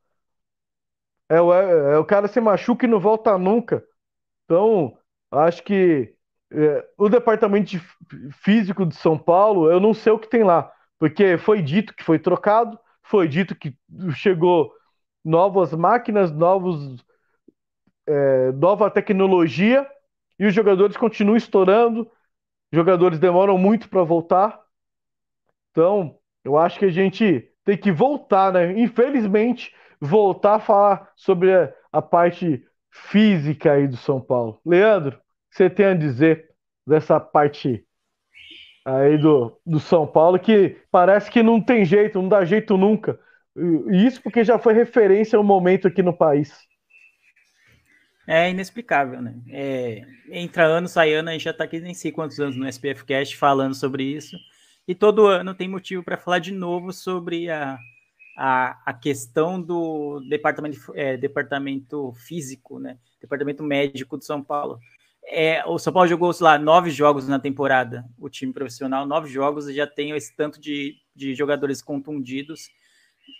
[1.29, 3.83] É o, é, o cara se machuca e não volta nunca.
[4.45, 4.97] Então,
[5.31, 6.15] acho que
[6.51, 7.81] é, o departamento de
[8.43, 12.03] físico de São Paulo, eu não sei o que tem lá, porque foi dito que
[12.03, 13.75] foi trocado, foi dito que
[14.15, 14.73] chegou
[15.25, 16.97] novas máquinas, novos,
[18.05, 19.87] é, nova tecnologia,
[20.39, 22.09] e os jogadores continuam estourando,
[22.73, 24.59] jogadores demoram muito para voltar.
[25.77, 28.79] Então, eu acho que a gente tem que voltar, né?
[28.79, 34.59] Infelizmente, voltar a falar sobre a, a parte física aí do São Paulo.
[34.65, 35.19] Leandro, o
[35.51, 36.49] que você tem a dizer
[36.83, 37.85] dessa parte
[38.83, 43.19] aí do, do São Paulo que parece que não tem jeito, não dá jeito nunca.
[43.91, 46.57] Isso porque já foi referência ao momento aqui no país.
[48.27, 49.35] É inexplicável, né?
[49.51, 52.67] É, entra ano, sai ano, a gente já tá aqui nem sei quantos anos no
[52.67, 54.35] SPF Cast falando sobre isso.
[54.87, 57.77] E todo ano tem motivo para falar de novo sobre a,
[58.37, 62.97] a, a questão do departamento, é, departamento físico, né?
[63.19, 64.79] Departamento médico de São Paulo.
[65.25, 69.67] É, o São Paulo jogou lá nove jogos na temporada, o time profissional, nove jogos
[69.67, 72.69] e já tem esse tanto de, de jogadores contundidos.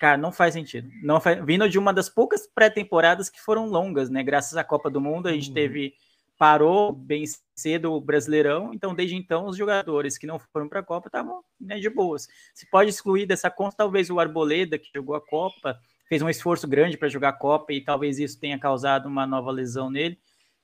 [0.02, 0.90] Cara, não faz sentido.
[1.02, 4.22] Não faz, vindo de uma das poucas pré-temporadas que foram longas, né?
[4.22, 5.54] Graças à Copa do Mundo, a gente uhum.
[5.54, 5.94] teve
[6.38, 7.23] parou bem
[7.56, 11.43] cedo o Brasileirão, então desde então os jogadores que não foram para a Copa estavam
[11.60, 12.28] né, de boas.
[12.54, 16.67] Se pode excluir dessa conta talvez o Arboleda, que jogou a Copa, fez um esforço
[16.67, 20.19] grande para jogar a Copa e talvez isso tenha causado uma nova lesão nele,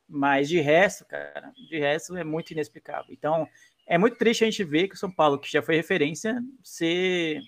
[0.07, 3.11] mas de resto, cara, de resto é muito inexplicável.
[3.11, 3.47] Então
[3.87, 7.41] é muito triste a gente ver que o São Paulo, que já foi referência, ser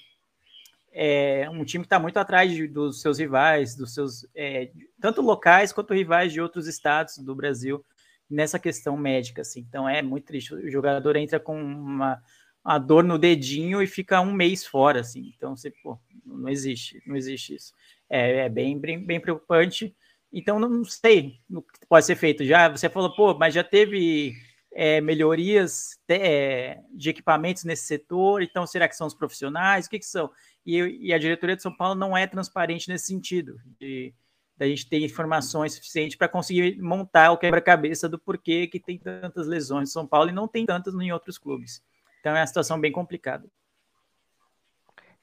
[0.91, 5.21] é, um time que está muito atrás de, dos seus rivais, dos seus é, tanto
[5.21, 7.85] locais quanto rivais de outros estados do Brasil
[8.29, 9.61] nessa questão médica, assim.
[9.61, 10.53] Então é muito triste.
[10.53, 12.21] O jogador entra com uma,
[12.63, 15.33] uma dor no dedinho e fica um mês fora, assim.
[15.35, 17.73] Então você, pô, não existe, não existe isso.
[18.09, 19.95] é, é bem, bem, bem preocupante.
[20.31, 22.43] Então, não sei o que pode ser feito.
[22.43, 24.33] Já você falou, pô, mas já teve
[24.75, 29.85] é, melhorias de, é, de, equipamentos nesse setor, então será que são os profissionais?
[29.85, 30.29] O que, que são?
[30.65, 34.13] E, e, a diretoria de São Paulo não é transparente nesse sentido, de
[34.57, 39.47] da gente ter informações suficientes para conseguir montar o quebra-cabeça do porquê que tem tantas
[39.47, 41.83] lesões em São Paulo e não tem tantas em outros clubes.
[42.19, 43.47] Então é uma situação bem complicada.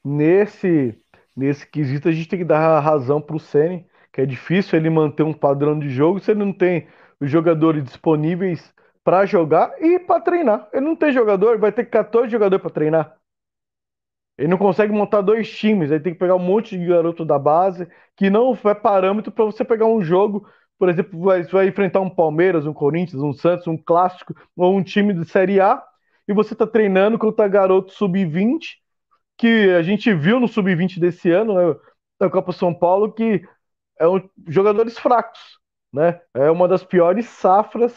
[0.04, 1.00] Nesse,
[1.36, 4.90] nesse quesito, a gente tem que dar razão para o Ceni, que é difícil ele
[4.90, 6.86] manter um padrão de jogo se ele não tem
[7.18, 10.68] os jogadores disponíveis para jogar e para treinar.
[10.72, 13.16] Ele não tem jogador, vai ter 14 jogadores para treinar.
[14.42, 17.38] Ele não consegue montar dois times, aí tem que pegar um monte de garoto da
[17.38, 20.48] base, que não é parâmetro para você pegar um jogo,
[20.80, 24.82] por exemplo, vai, vai enfrentar um Palmeiras, um Corinthians, um Santos, um clássico, ou um
[24.82, 25.80] time de Série A,
[26.26, 28.78] e você está treinando contra garoto sub-20,
[29.38, 31.76] que a gente viu no sub-20 desse ano, né,
[32.18, 33.44] da Copa São Paulo, que
[33.96, 35.38] é um, jogadores fracos,
[35.92, 36.20] né?
[36.34, 37.94] É uma das piores safras,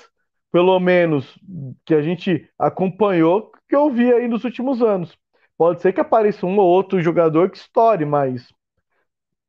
[0.51, 1.39] pelo menos
[1.83, 5.17] que a gente acompanhou, que eu vi aí nos últimos anos.
[5.57, 8.47] Pode ser que apareça um ou outro jogador que estoure, mas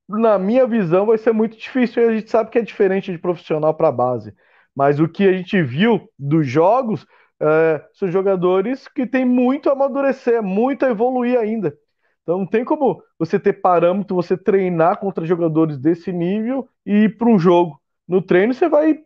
[0.08, 2.02] na minha visão vai ser muito difícil.
[2.02, 4.34] E a gente sabe que é diferente de profissional para base.
[4.74, 7.06] Mas o que a gente viu dos jogos
[7.40, 11.76] é, são jogadores que têm muito a amadurecer, muito a evoluir ainda.
[12.22, 17.16] Então não tem como você ter parâmetro, você treinar contra jogadores desse nível e ir
[17.16, 17.80] para um jogo.
[18.06, 19.00] No treino você vai,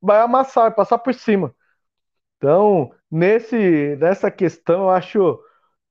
[0.00, 1.54] vai amassar, vai passar por cima.
[2.38, 5.40] Então, nesse, nessa questão, eu acho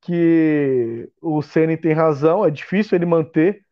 [0.05, 3.65] que o Ceni tem razão, é difícil ele manter,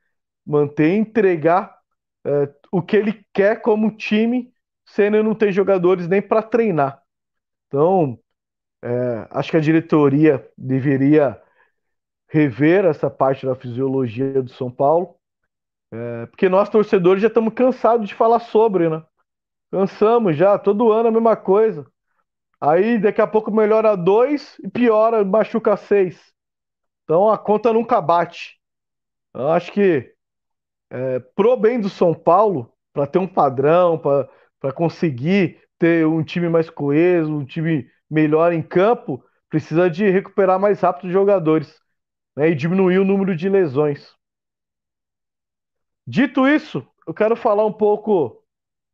[0.46, 1.78] manter, entregar
[2.26, 4.54] é, o que ele quer como time,
[4.86, 7.02] Ceni não tem jogadores nem para treinar.
[7.68, 8.20] Então,
[8.82, 11.42] é, acho que a diretoria deveria
[12.30, 15.16] rever essa parte da fisiologia do São Paulo,
[15.92, 19.04] é, porque nós torcedores já estamos cansados de falar sobre, né?
[19.72, 21.86] Cansamos já, todo ano a mesma coisa.
[22.62, 26.32] Aí daqui a pouco melhora dois e piora, machuca seis.
[27.04, 28.60] Então a conta nunca bate.
[29.34, 30.14] Eu acho que
[30.92, 36.50] é, pro bem do São Paulo, para ter um padrão, para conseguir ter um time
[36.50, 41.82] mais coeso, um time melhor em campo, precisa de recuperar mais rápido os jogadores
[42.36, 44.16] né, e diminuir o número de lesões.
[46.06, 48.44] Dito isso, eu quero falar um pouco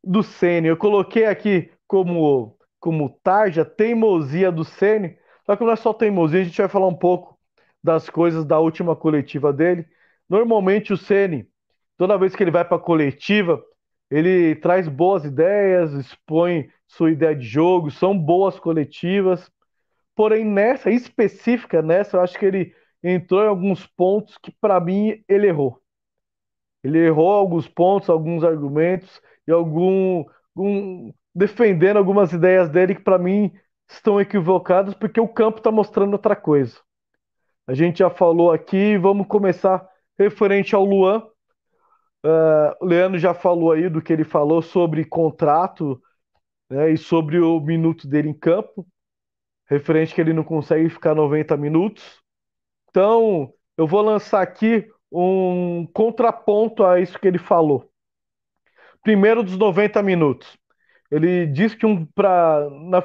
[0.02, 0.68] do Ceni.
[0.68, 6.40] Eu coloquei aqui como como tarja teimosia do Ceni, só que não é só teimosia,
[6.40, 7.38] a gente vai falar um pouco
[7.82, 9.86] das coisas da última coletiva dele.
[10.28, 11.48] Normalmente o Ceni,
[11.96, 13.62] toda vez que ele vai para a coletiva,
[14.10, 19.50] ele traz boas ideias, expõe sua ideia de jogo, são boas coletivas.
[20.14, 25.22] Porém, nessa específica, nessa, eu acho que ele entrou em alguns pontos que, para mim,
[25.28, 25.80] ele errou.
[26.82, 30.24] Ele errou alguns pontos, alguns argumentos e algum,
[30.56, 33.52] algum defendendo algumas ideias dele que, para mim,
[33.88, 36.78] estão equivocadas porque o campo está mostrando outra coisa.
[37.66, 39.86] A gente já falou aqui, vamos começar
[40.18, 41.22] referente ao Luan.
[42.24, 46.02] Uh, o Leandro já falou aí do que ele falou sobre contrato
[46.68, 48.86] né, e sobre o minuto dele em campo,
[49.66, 52.20] referente que ele não consegue ficar 90 minutos.
[52.90, 57.90] Então, eu vou lançar aqui um contraponto a isso que ele falou.
[59.02, 60.57] Primeiro dos 90 minutos.
[61.10, 63.02] Ele diz que um, pra, na,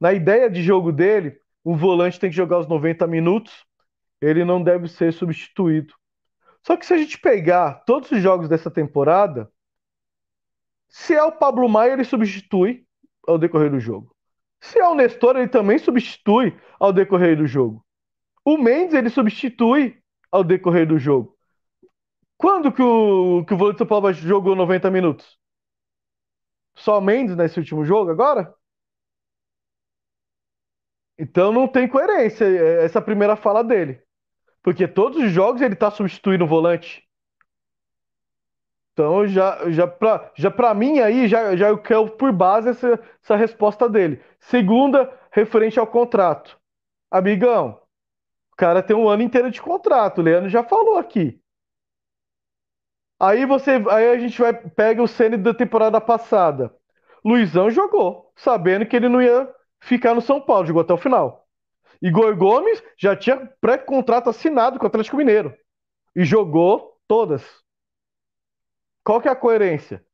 [0.00, 3.64] na ideia de jogo dele, um volante tem que jogar os 90 minutos,
[4.20, 5.94] ele não deve ser substituído.
[6.66, 9.50] Só que se a gente pegar todos os jogos dessa temporada,
[10.88, 12.86] se é o Pablo Maia, ele substitui
[13.26, 14.14] ao decorrer do jogo.
[14.60, 17.84] Se é o Nestor, ele também substitui ao decorrer do jogo.
[18.44, 20.00] O Mendes, ele substitui
[20.30, 21.36] ao decorrer do jogo.
[22.36, 25.38] Quando que o, que o volante São Paulo jogou 90 minutos?
[26.76, 28.54] Só Mendes nesse último jogo agora?
[31.18, 34.02] Então não tem coerência é, essa primeira fala dele.
[34.62, 37.06] Porque todos os jogos ele tá substituindo o volante.
[38.92, 42.98] Então já, já para já pra mim aí, já, já eu quero por base essa,
[43.22, 44.22] essa resposta dele.
[44.40, 46.58] Segunda, referente ao contrato.
[47.10, 47.80] Amigão,
[48.52, 51.40] o cara tem um ano inteiro de contrato, o Leandro já falou aqui.
[53.18, 56.74] Aí você, aí a gente vai pega o Ceni da temporada passada.
[57.24, 61.46] Luizão jogou, sabendo que ele não ia ficar no São Paulo, jogou até o final.
[62.00, 65.54] Igor Gomes já tinha pré-contrato assinado com o Atlético Mineiro
[66.14, 67.42] e jogou todas.
[69.02, 70.04] Qual que é a coerência?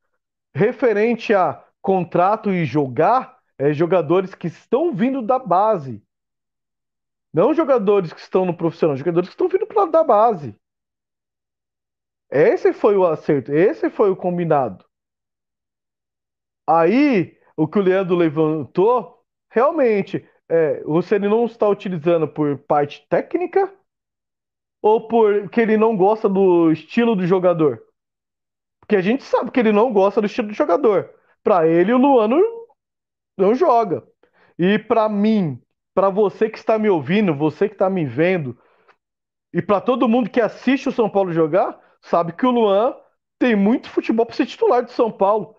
[0.54, 6.02] Referente a contrato e jogar, é jogadores que estão vindo da base.
[7.32, 10.54] Não jogadores que estão no profissional, jogadores que estão vindo pra, da base.
[12.32, 14.82] Esse foi o acerto, esse foi o combinado.
[16.66, 23.70] Aí, o que o Leandro levantou, realmente, é, você não está utilizando por parte técnica
[24.80, 27.82] ou porque ele não gosta do estilo do jogador?
[28.80, 31.10] Porque a gente sabe que ele não gosta do estilo do jogador.
[31.42, 32.40] Para ele, o Luano
[33.36, 34.02] não joga.
[34.58, 35.60] E para mim,
[35.94, 38.58] para você que está me ouvindo, você que está me vendo,
[39.52, 42.94] e para todo mundo que assiste o São Paulo jogar, sabe que o Luan
[43.38, 45.56] tem muito futebol para ser titular de São Paulo.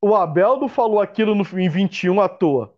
[0.00, 2.74] O Abel não falou aquilo no, em 21 à toa.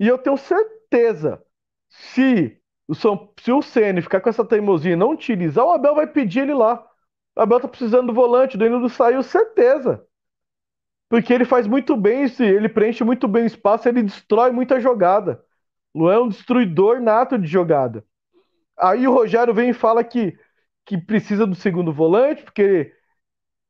[0.00, 1.42] E eu tenho certeza,
[1.88, 5.94] se o, São, se o CN ficar com essa teimosia e não utilizar, o Abel
[5.94, 6.86] vai pedir ele lá.
[7.36, 10.04] O Abel tá precisando do volante, o Danilo saiu, certeza.
[11.08, 15.42] Porque ele faz muito bem, ele preenche muito bem o espaço, ele destrói muita jogada.
[15.94, 18.04] Luan é um destruidor nato de jogada.
[18.78, 20.38] Aí o Rogério vem e fala que,
[20.88, 22.94] que precisa do segundo volante, porque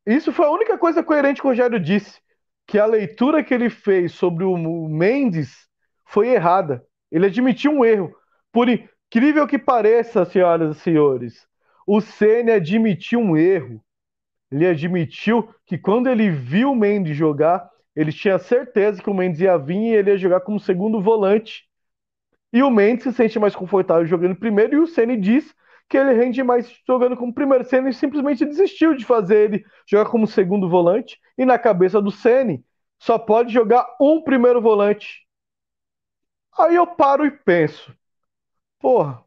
[0.07, 2.21] isso foi a única coisa coerente que o Rogério disse.
[2.65, 4.57] Que a leitura que ele fez sobre o
[4.89, 5.69] Mendes
[6.07, 6.87] foi errada.
[7.11, 8.15] Ele admitiu um erro.
[8.53, 11.45] Por incrível que pareça, senhoras e senhores,
[11.85, 13.83] o Ceni admitiu um erro.
[14.49, 19.41] Ele admitiu que quando ele viu o Mendes jogar, ele tinha certeza que o Mendes
[19.41, 21.69] ia vir e ele ia jogar como segundo volante.
[22.53, 25.53] E o Mendes se sente mais confortável jogando primeiro, e o Ceni diz
[25.89, 27.65] que ele rende mais jogando como primeiro.
[27.65, 32.65] Ceni simplesmente desistiu de fazer ele jogar como segundo volante, e na cabeça do Ceni
[32.99, 35.27] só pode jogar um primeiro volante.
[36.59, 37.95] Aí eu paro e penso,
[38.81, 39.25] porra,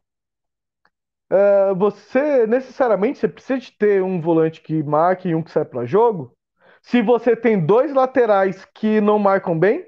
[1.30, 5.64] é, você necessariamente você precisa de ter um volante que marque e um que sai
[5.64, 6.36] para jogo?
[6.82, 9.86] Se você tem dois laterais que não marcam bem,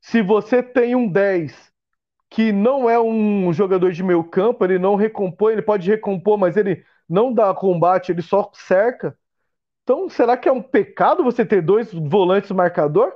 [0.00, 1.72] se você tem um 10
[2.34, 6.56] que não é um jogador de meio campo, ele não recompõe, ele pode recompor, mas
[6.56, 9.16] ele não dá combate, ele só cerca.
[9.84, 13.12] Então, será que é um pecado você ter dois volantes marcador?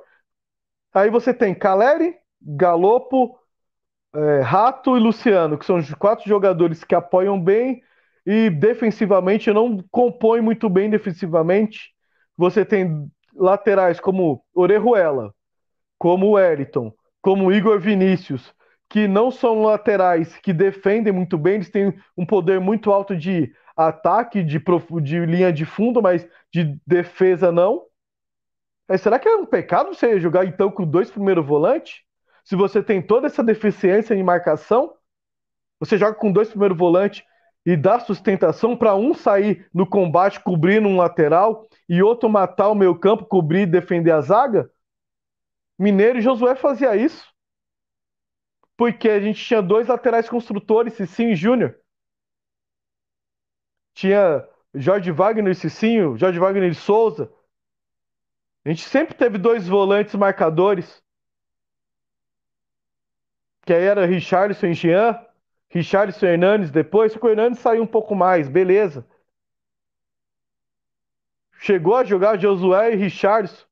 [0.95, 3.37] Aí você tem Caleri, Galopo,
[4.14, 7.83] é, Rato e Luciano, que são quatro jogadores que apoiam bem
[8.25, 11.93] e defensivamente não compõem muito bem defensivamente.
[12.37, 15.35] Você tem laterais como Orejuela,
[15.99, 18.55] como o Eriton, como Igor Vinícius,
[18.89, 23.53] que não são laterais que defendem muito bem, eles têm um poder muito alto de
[23.76, 24.59] ataque, de,
[25.03, 27.84] de linha de fundo, mas de defesa não.
[28.89, 32.01] Mas será que é um pecado você jogar então com dois primeiros volantes?
[32.45, 34.95] Se você tem toda essa deficiência em marcação,
[35.78, 37.22] você joga com dois primeiros volantes
[37.66, 42.74] e dá sustentação para um sair no combate cobrindo um lateral e outro matar o
[42.74, 44.70] meio campo, cobrir e defender a zaga?
[45.78, 47.28] Mineiro e Josué fazia isso
[48.79, 51.76] porque a gente tinha dois laterais construtores, Cicinho e Júnior.
[53.93, 57.29] Tinha Jorge Wagner e Cicinho, Jorge Wagner e Souza.
[58.64, 61.03] A gente sempre teve dois volantes marcadores.
[63.66, 65.26] Que aí era Richarlison e Jean,
[65.68, 67.12] Richarlison e Hernandes depois.
[67.12, 69.05] Só que o Hernandes saiu um pouco mais, beleza.
[71.59, 73.66] Chegou a jogar Josué e Richarlison.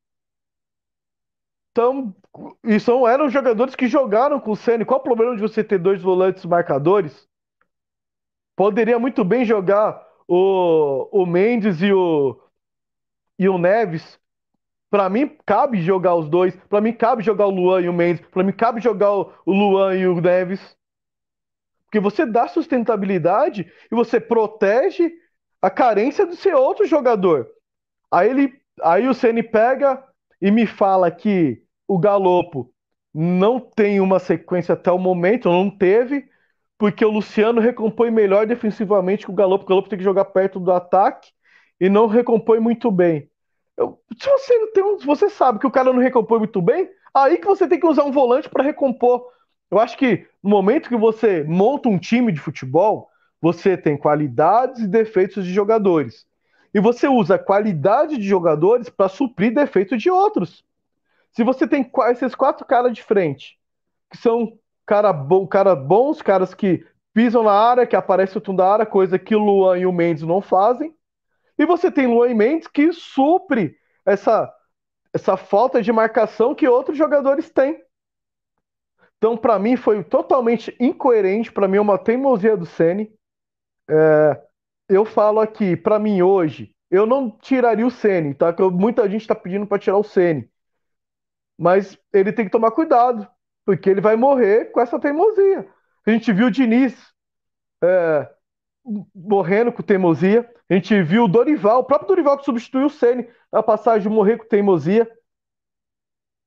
[1.70, 2.12] Então,
[2.64, 4.84] e são, eram jogadores que jogaram com o Ceni.
[4.84, 7.28] Qual o problema de você ter dois volantes marcadores?
[8.54, 12.40] Poderia muito bem jogar o, o Mendes e o,
[13.38, 14.18] e o Neves.
[14.90, 16.56] Para mim, cabe jogar os dois.
[16.68, 18.24] Para mim, cabe jogar o Luan e o Mendes.
[18.28, 20.76] Para mim, cabe jogar o, o Luan e o Neves.
[21.84, 25.12] Porque você dá sustentabilidade e você protege
[25.60, 27.48] a carência do seu outro jogador.
[28.10, 30.02] Aí, ele, aí o Ceni pega
[30.40, 32.72] e me fala que o Galopo
[33.14, 36.28] não tem uma sequência até o momento, não teve,
[36.78, 39.64] porque o Luciano recompõe melhor defensivamente que o Galopo.
[39.64, 41.30] O Galopo tem que jogar perto do ataque
[41.80, 43.30] e não recompõe muito bem.
[43.76, 47.38] Eu, se você não tem você sabe que o cara não recompõe muito bem, aí
[47.38, 49.26] que você tem que usar um volante para recompor.
[49.70, 53.08] Eu acho que no momento que você monta um time de futebol,
[53.40, 56.26] você tem qualidades e defeitos de jogadores.
[56.72, 60.64] E você usa a qualidade de jogadores para suprir defeitos de outros.
[61.36, 63.58] Se você tem esses quatro caras de frente,
[64.10, 66.82] que são cara, bom, cara bons, caras que
[67.12, 70.22] pisam na área, que aparecem no da área, coisa que o Luan e o Mendes
[70.22, 70.96] não fazem.
[71.58, 73.76] E você tem Luan e Mendes que supre
[74.06, 74.50] essa,
[75.12, 77.84] essa falta de marcação que outros jogadores têm.
[79.18, 81.52] Então, para mim, foi totalmente incoerente.
[81.52, 83.12] Para mim, é uma teimosia do Ceni.
[83.90, 84.42] É,
[84.88, 88.54] eu falo aqui, para mim hoje, eu não tiraria o Ceni, tá?
[88.54, 90.50] Que muita gente está pedindo para tirar o Ceni.
[91.58, 93.26] Mas ele tem que tomar cuidado,
[93.64, 95.68] porque ele vai morrer com essa teimosia.
[96.06, 96.94] A gente viu o Diniz.
[97.82, 98.28] É,
[99.14, 100.48] morrendo com teimosia.
[100.68, 104.38] A gente viu o Dorival, o próprio Dorival que substituiu o Ceni na passagem morrer
[104.38, 105.10] com teimosia.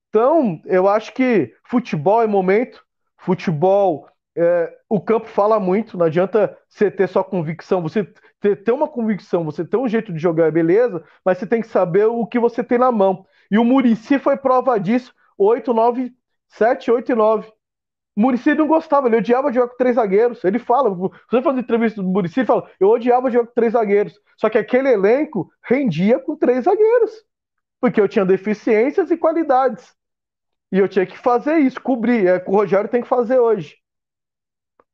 [0.09, 2.83] Então, eu acho que futebol é momento,
[3.17, 8.71] futebol, é, o campo fala muito, não adianta você ter só convicção, você ter, ter
[8.71, 12.25] uma convicção, você ter um jeito de jogar, beleza, mas você tem que saber o
[12.25, 13.25] que você tem na mão.
[13.51, 16.13] E o Murici foi prova disso, 8, 9,
[16.47, 17.47] 7, 8 e 9.
[18.15, 20.43] O Murici não gostava, ele odiava jogar com três zagueiros.
[20.43, 24.19] Ele fala, você faz entrevista do Murici, ele fala, eu odiava jogar com três zagueiros.
[24.37, 27.11] Só que aquele elenco rendia com três zagueiros.
[27.79, 29.95] Porque eu tinha deficiências e qualidades.
[30.71, 32.27] E eu tinha que fazer isso, cobrir.
[32.27, 33.77] É o que o Rogério tem que fazer hoje.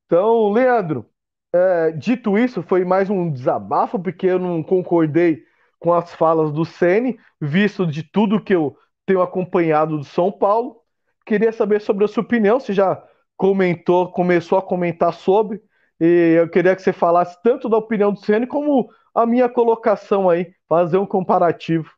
[0.06, 1.10] Então, Leandro,
[1.54, 5.44] é, dito isso, foi mais um desabafo, porque eu não concordei
[5.86, 8.76] com as falas do Sene, visto de tudo que eu
[9.06, 10.78] tenho acompanhado do São Paulo.
[11.24, 13.04] Queria saber sobre a sua opinião, se já
[13.38, 15.62] comentou, começou a comentar sobre,
[16.02, 20.28] e eu queria que você falasse tanto da opinião do Ceni como a minha colocação
[20.28, 21.92] aí, fazer um comparativo.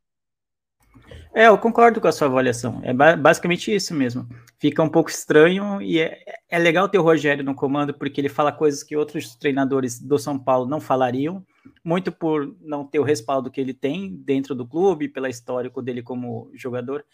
[1.33, 2.81] É, eu concordo com a sua avaliação.
[2.83, 4.27] É basicamente isso mesmo.
[4.59, 6.19] Fica um pouco estranho e é,
[6.49, 10.19] é legal ter o Rogério no comando porque ele fala coisas que outros treinadores do
[10.19, 11.45] São Paulo não falariam,
[11.83, 16.01] muito por não ter o respaldo que ele tem dentro do clube, pela histórico dele
[16.01, 17.05] como jogador.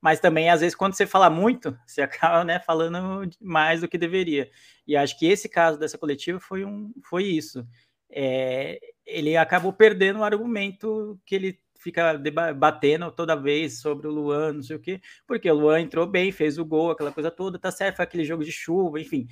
[0.00, 3.98] Mas também, às vezes, quando você fala muito, você acaba né, falando mais do que
[3.98, 4.50] deveria.
[4.86, 7.66] E acho que esse caso dessa coletiva foi, um, foi isso.
[8.10, 14.54] É, ele acabou perdendo o argumento que ele fica debatendo toda vez sobre o Luan,
[14.54, 17.58] não sei o quê, porque o Luan entrou bem, fez o gol, aquela coisa toda,
[17.58, 19.26] tá certo, foi aquele jogo de chuva, enfim.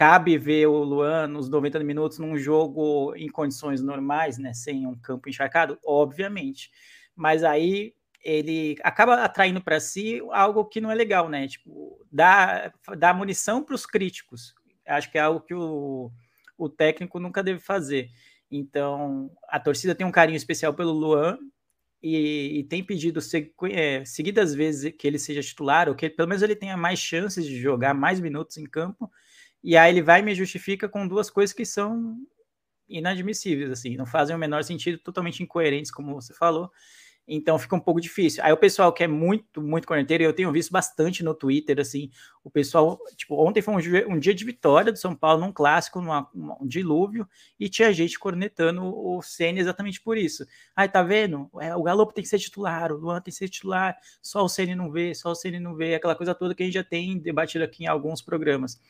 [0.00, 4.94] Cabe ver o Luan nos 90 minutos num jogo em condições normais, né, sem um
[4.94, 6.70] campo encharcado, obviamente.
[7.14, 7.92] Mas aí
[8.24, 11.46] ele acaba atraindo para si algo que não é legal, né?
[11.46, 14.54] Tipo, dá, dá munição para os críticos.
[14.86, 16.10] Acho que é algo que o,
[16.56, 18.08] o técnico nunca deve fazer.
[18.50, 21.36] Então, a torcida tem um carinho especial pelo Luan,
[22.02, 23.20] e, e tem pedido
[23.70, 27.44] é, seguidas vezes que ele seja titular, ou que pelo menos ele tenha mais chances
[27.44, 29.10] de jogar mais minutos em campo,
[29.62, 32.16] e aí ele vai e me justifica com duas coisas que são
[32.88, 36.70] inadmissíveis, assim, não fazem o menor sentido, totalmente incoerentes, como você falou,
[37.32, 38.42] então fica um pouco difícil.
[38.44, 42.10] Aí o pessoal que é muito, muito corneteiro, eu tenho visto bastante no Twitter, assim,
[42.42, 46.00] o pessoal, tipo, ontem foi um, um dia de vitória do São Paulo num clássico,
[46.00, 50.44] numa, um dilúvio, e tinha gente cornetando o Ceni exatamente por isso.
[50.74, 51.48] Aí tá vendo?
[51.60, 54.48] É, o Galo tem que ser titular, o Luan tem que ser titular, só o
[54.48, 56.84] Ceni não vê, só o Ceni não vê, aquela coisa toda que a gente já
[56.84, 58.80] tem debatido aqui em alguns programas.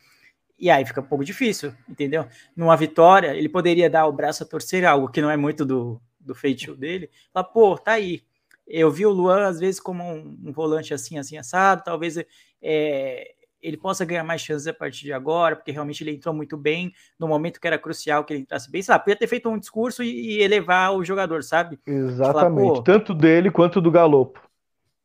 [0.61, 2.27] E aí fica um pouco difícil, entendeu?
[2.55, 5.99] Numa vitória, ele poderia dar o braço a torcer, algo que não é muito do,
[6.19, 8.21] do feitio dele, falar, pô, tá aí,
[8.67, 11.83] eu vi o Luan, às vezes, como um, um volante assim, assim, assado.
[11.83, 12.15] Talvez
[12.61, 13.31] é,
[13.61, 16.93] ele possa ganhar mais chances a partir de agora, porque realmente ele entrou muito bem
[17.19, 18.81] no momento que era crucial que ele entrasse bem.
[18.81, 21.79] Sei lá, podia ter feito um discurso e, e elevar o jogador, sabe?
[21.85, 22.69] Exatamente.
[22.69, 24.50] Falar, Tanto dele quanto do Galopo.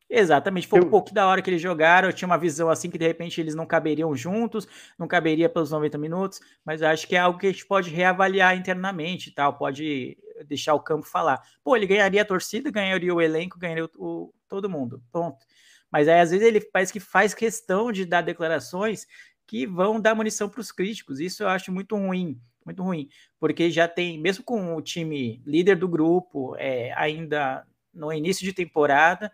[0.08, 0.84] Exatamente, foi eu...
[0.84, 2.08] um pouco da hora que eles jogaram.
[2.08, 4.66] Eu tinha uma visão assim que de repente eles não caberiam juntos,
[4.98, 8.56] não caberia pelos 90 minutos, mas acho que é algo que a gente pode reavaliar
[8.56, 11.42] internamente tal, pode deixar o campo falar.
[11.64, 15.02] Pô, ele ganharia a torcida, ganharia o elenco, ganharia o, o todo mundo.
[15.10, 15.44] Ponto.
[15.90, 19.06] Mas aí às vezes ele parece que faz questão de dar declarações
[19.46, 21.18] que vão dar munição para os críticos.
[21.20, 23.08] Isso eu acho muito ruim, muito ruim,
[23.40, 28.52] porque já tem, mesmo com o time líder do grupo, é, ainda no início de
[28.52, 29.32] temporada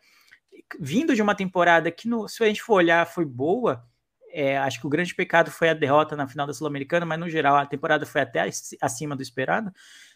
[0.80, 3.84] vindo de uma temporada que, no, se a gente for olhar, foi boa.
[4.32, 7.28] É, acho que o grande pecado foi a derrota na final da Sul-Americana, mas no
[7.28, 8.48] geral a temporada foi até
[8.80, 9.70] acima do esperado.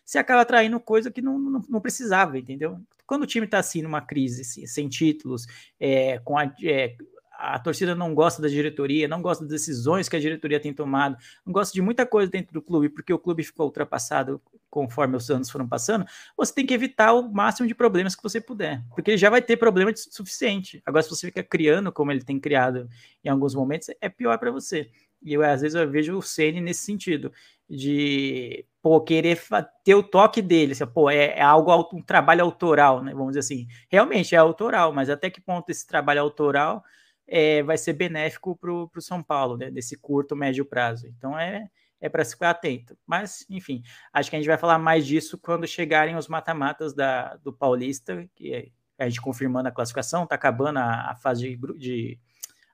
[0.04, 2.80] Você acaba atraindo coisa que não, não, não precisava, entendeu?
[3.06, 5.46] Quando o time está assim numa crise, sem títulos,
[5.78, 6.96] é, com a, é,
[7.38, 11.16] a torcida não gosta da diretoria, não gosta das decisões que a diretoria tem tomado,
[11.44, 15.30] não gosta de muita coisa dentro do clube, porque o clube ficou ultrapassado conforme os
[15.30, 16.04] anos foram passando,
[16.36, 19.40] você tem que evitar o máximo de problemas que você puder, porque ele já vai
[19.40, 20.82] ter problema suficiente.
[20.84, 22.88] Agora, se você fica criando como ele tem criado
[23.24, 24.90] em alguns momentos, é pior para você.
[25.22, 27.32] E eu, às vezes, eu vejo o Ceni nesse sentido,
[27.68, 29.40] de pô, querer
[29.82, 33.12] ter o toque dele, assim, pô, é, é, algo, um trabalho autoral, né?
[33.12, 33.66] Vamos dizer assim.
[33.88, 36.84] Realmente é autoral, mas até que ponto esse trabalho autoral
[37.28, 41.06] é, vai ser benéfico para o São Paulo, né, desse curto, médio prazo.
[41.06, 41.68] Então é,
[42.00, 42.96] é para ficar atento.
[43.06, 46.94] Mas, enfim, acho que a gente vai falar mais disso quando chegarem os mata-matas
[47.42, 48.68] do Paulista, que é,
[48.98, 52.20] a gente confirmando a classificação, está acabando a, a, fase de, de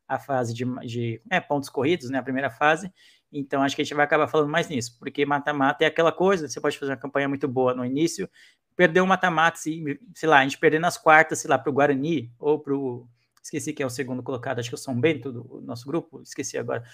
[0.07, 2.93] a fase de, de é, pontos corridos, né, a primeira fase.
[3.33, 6.47] Então, acho que a gente vai acabar falando mais nisso, porque mata-mata é aquela coisa,
[6.47, 8.29] você pode fazer uma campanha muito boa no início,
[8.77, 12.31] perder um mata-mata, sei lá, a gente perder nas quartas, sei lá, para o Guarani
[12.39, 13.09] ou para o
[13.43, 16.23] esqueci quem é o segundo colocado, acho que é o São Bento do nosso grupo,
[16.23, 16.85] esqueci agora.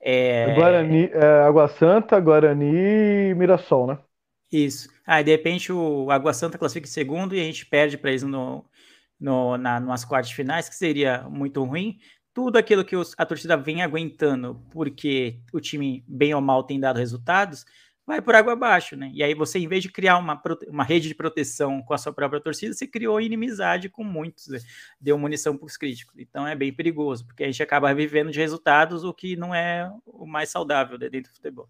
[0.00, 0.54] É...
[0.54, 3.98] Guarani, é, Água Santa, Guarani e Mirassol, né?
[4.50, 4.88] Isso.
[5.06, 8.22] Aí, de repente, o Água Santa classifica em segundo e a gente perde para eles
[8.22, 8.64] no,
[9.18, 11.98] no, na, nas quartas finais, que seria muito ruim.
[12.32, 16.80] Tudo aquilo que os, a torcida vem aguentando, porque o time, bem ou mal, tem
[16.80, 17.64] dado resultados,
[18.06, 19.10] vai por água abaixo, né?
[19.14, 22.12] E aí você, em vez de criar uma, uma rede de proteção com a sua
[22.12, 24.58] própria torcida, você criou inimizade com muitos, né?
[25.00, 26.18] deu munição para os críticos.
[26.18, 29.90] Então é bem perigoso, porque a gente acaba vivendo de resultados, o que não é
[30.06, 31.68] o mais saudável dentro do futebol.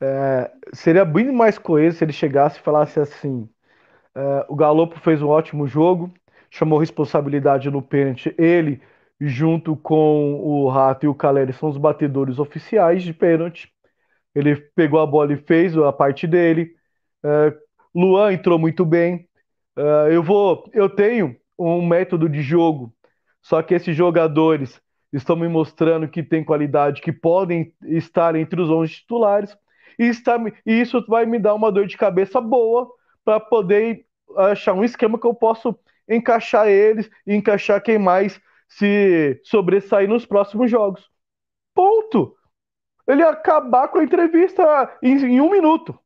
[0.00, 3.48] É, seria bem mais coeso se ele chegasse e falasse assim:
[4.14, 6.12] é, o Galopo fez um ótimo jogo,
[6.50, 8.34] chamou responsabilidade no pênalti.
[8.38, 8.80] Ele,
[9.20, 13.73] junto com o Rato e o Caleri, são os batedores oficiais de pênalti.
[14.34, 16.74] Ele pegou a bola e fez a parte dele.
[17.24, 17.54] É,
[17.94, 19.28] Luan entrou muito bem.
[19.76, 22.92] É, eu vou, eu tenho um método de jogo,
[23.42, 24.80] só que esses jogadores
[25.12, 29.56] estão me mostrando que tem qualidade, que podem estar entre os 11 titulares
[29.98, 32.90] e, está, e isso vai me dar uma dor de cabeça boa
[33.24, 34.04] para poder
[34.36, 35.78] achar um esquema que eu posso
[36.08, 41.08] encaixar eles e encaixar quem mais se sobressair nos próximos jogos.
[41.74, 42.34] Ponto.
[43.06, 45.98] Ele ia acabar com a entrevista em, em um minuto.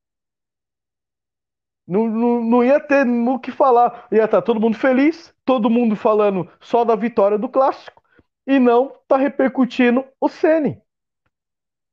[1.87, 4.07] Não, não, não, ia ter o que falar.
[4.13, 8.03] Ia estar todo mundo feliz, todo mundo falando só da vitória do clássico,
[8.47, 10.83] e não tá repercutindo o Sene.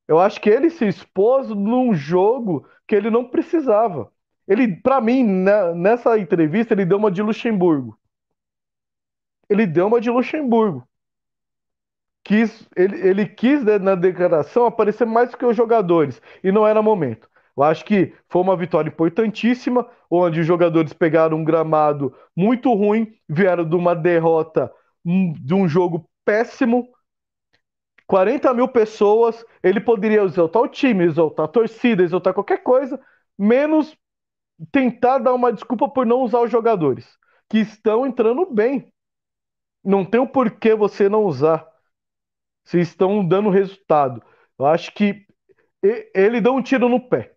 [0.08, 4.12] Eu acho que ele se expôs num jogo que ele não precisava.
[4.48, 7.98] Ele, para mim, nessa entrevista, ele deu uma de Luxemburgo.
[9.50, 10.88] Ele deu uma de Luxemburgo.
[12.26, 16.22] Quis, ele, ele quis, né, na declaração, aparecer mais do que os jogadores.
[16.44, 17.30] E não era momento.
[17.58, 23.16] Eu acho que foi uma vitória importantíssima, onde os jogadores pegaram um gramado muito ruim,
[23.30, 24.72] vieram de uma derrota
[25.06, 26.90] hum, de um jogo péssimo,
[28.08, 33.00] 40 mil pessoas, ele poderia exaltar o time, exaltar a torcida, exaltar qualquer coisa,
[33.38, 33.98] menos
[34.72, 37.18] tentar dar uma desculpa por não usar os jogadores,
[37.50, 38.92] que estão entrando bem.
[39.84, 41.66] Não tem o porquê você não usar.
[42.66, 44.22] Se estão dando resultado.
[44.60, 45.26] Eu acho que
[46.14, 47.36] ele dá um tiro no pé.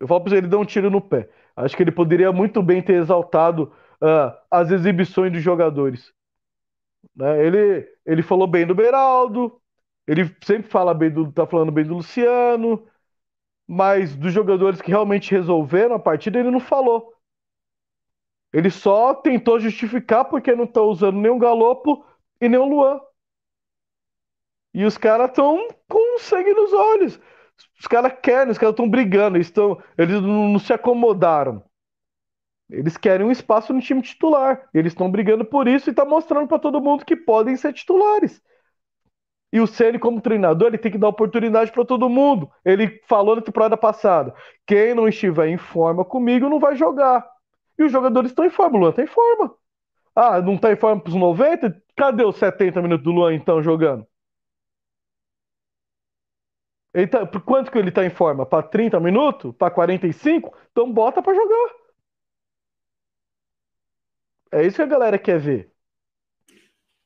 [0.00, 1.28] Eu falo para você, ele dá um tiro no pé.
[1.56, 3.72] Acho que ele poderia muito bem ter exaltado
[4.02, 6.12] uh, as exibições dos jogadores.
[7.14, 7.46] Né?
[7.46, 9.60] Ele, ele falou bem do Beraldo,
[10.06, 12.86] ele sempre fala bem do, tá falando bem do Luciano,
[13.66, 17.14] mas dos jogadores que realmente resolveram a partida, ele não falou.
[18.52, 22.04] Ele só tentou justificar porque não tá usando nem o Galopo
[22.40, 23.00] e nem o Luan.
[24.74, 27.20] E os caras estão com sangue nos olhos.
[27.78, 31.62] Os caras querem, os caras estão brigando, eles, tão, eles não, não se acomodaram.
[32.68, 34.68] Eles querem um espaço no time titular.
[34.74, 38.42] Eles estão brigando por isso e tá mostrando para todo mundo que podem ser titulares.
[39.52, 42.50] E o Ceni, como treinador, ele tem que dar oportunidade para todo mundo.
[42.64, 44.34] Ele falou na temporada passada:
[44.66, 47.24] quem não estiver em forma comigo não vai jogar.
[47.78, 48.76] E os jogadores estão em forma.
[48.76, 49.54] O Luan está em forma.
[50.16, 51.82] Ah, não está em forma para os 90?
[51.96, 54.04] Cadê os 70 minutos do Luan então jogando?
[56.94, 58.46] Ele tá, por quanto que ele está em forma?
[58.46, 59.52] Para 30 minutos?
[59.56, 60.56] Para 45?
[60.70, 61.74] Então bota para jogar.
[64.52, 65.72] É isso que a galera quer ver.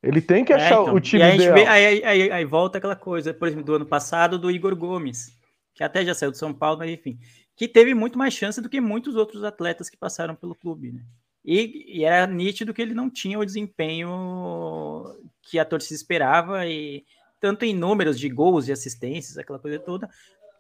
[0.03, 0.95] Ele tem que é, achar então.
[0.95, 1.53] o time e.
[1.53, 5.37] Vê, aí, aí, aí, volta aquela coisa, por exemplo, do ano passado, do Igor Gomes,
[5.75, 7.19] que até já saiu do São Paulo, mas enfim,
[7.57, 11.03] que teve muito mais chance do que muitos outros atletas que passaram pelo clube, né?
[11.45, 15.03] E, e era nítido que ele não tinha o desempenho
[15.43, 17.05] que a torcida esperava, e
[17.41, 20.09] tanto em números de gols e assistências, aquela coisa toda,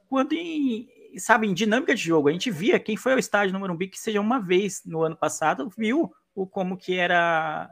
[0.08, 2.28] quanto em, sabe, em dinâmica de jogo.
[2.28, 5.16] A gente via quem foi ao estádio no Morumbi, que seja uma vez no ano
[5.16, 7.70] passado, viu o como que era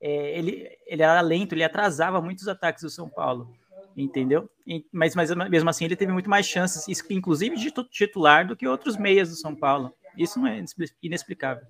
[0.00, 3.52] é, ele, ele era lento, ele atrasava muitos ataques do São Paulo,
[3.96, 4.48] entendeu?
[4.92, 8.96] Mas, mas mesmo assim ele teve muito mais chances, inclusive de titular, do que outros
[8.96, 9.92] meias do São Paulo.
[10.16, 10.64] Isso não é
[11.02, 11.64] inexplicável.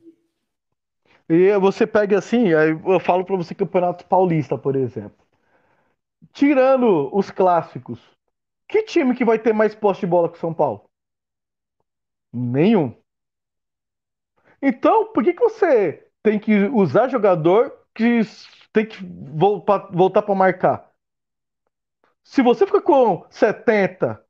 [1.28, 5.27] E você pega assim, eu falo para você Campeonato Paulista, por exemplo.
[6.32, 8.00] Tirando os clássicos,
[8.68, 10.88] que time que vai ter mais posse de bola que o São Paulo?
[12.32, 12.94] Nenhum.
[14.60, 18.20] Então, por que, que você tem que usar jogador que
[18.72, 20.90] tem que voltar para marcar.
[22.22, 24.22] Se você fica com 70,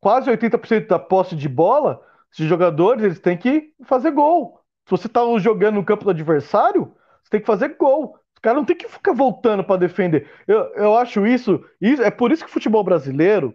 [0.00, 2.00] quase 80% da posse de bola,
[2.32, 4.60] esses jogadores eles têm que fazer gol.
[4.86, 8.16] Se você está jogando no campo do adversário, você tem que fazer gol.
[8.40, 10.28] Os caras não tem que ficar voltando para defender.
[10.46, 12.02] Eu, eu acho isso, isso.
[12.02, 13.54] É por isso que o futebol brasileiro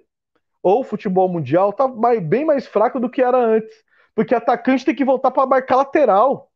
[0.63, 3.73] ou o futebol mundial tá mais, bem mais fraco do que era antes.
[4.15, 6.51] Porque atacante tem que voltar para marcar lateral.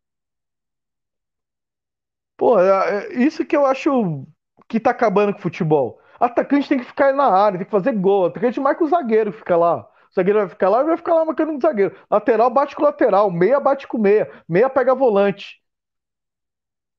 [2.38, 4.26] Pô, é, é isso que eu acho
[4.68, 6.00] que tá acabando com o futebol.
[6.20, 8.26] Atacante tem que ficar na área, tem que fazer gol.
[8.26, 9.82] Atacante marca o zagueiro fica lá.
[10.12, 11.96] O zagueiro vai ficar lá e vai ficar lá marcando o zagueiro.
[12.10, 15.60] Lateral bate com lateral, meia bate com meia, meia pega volante.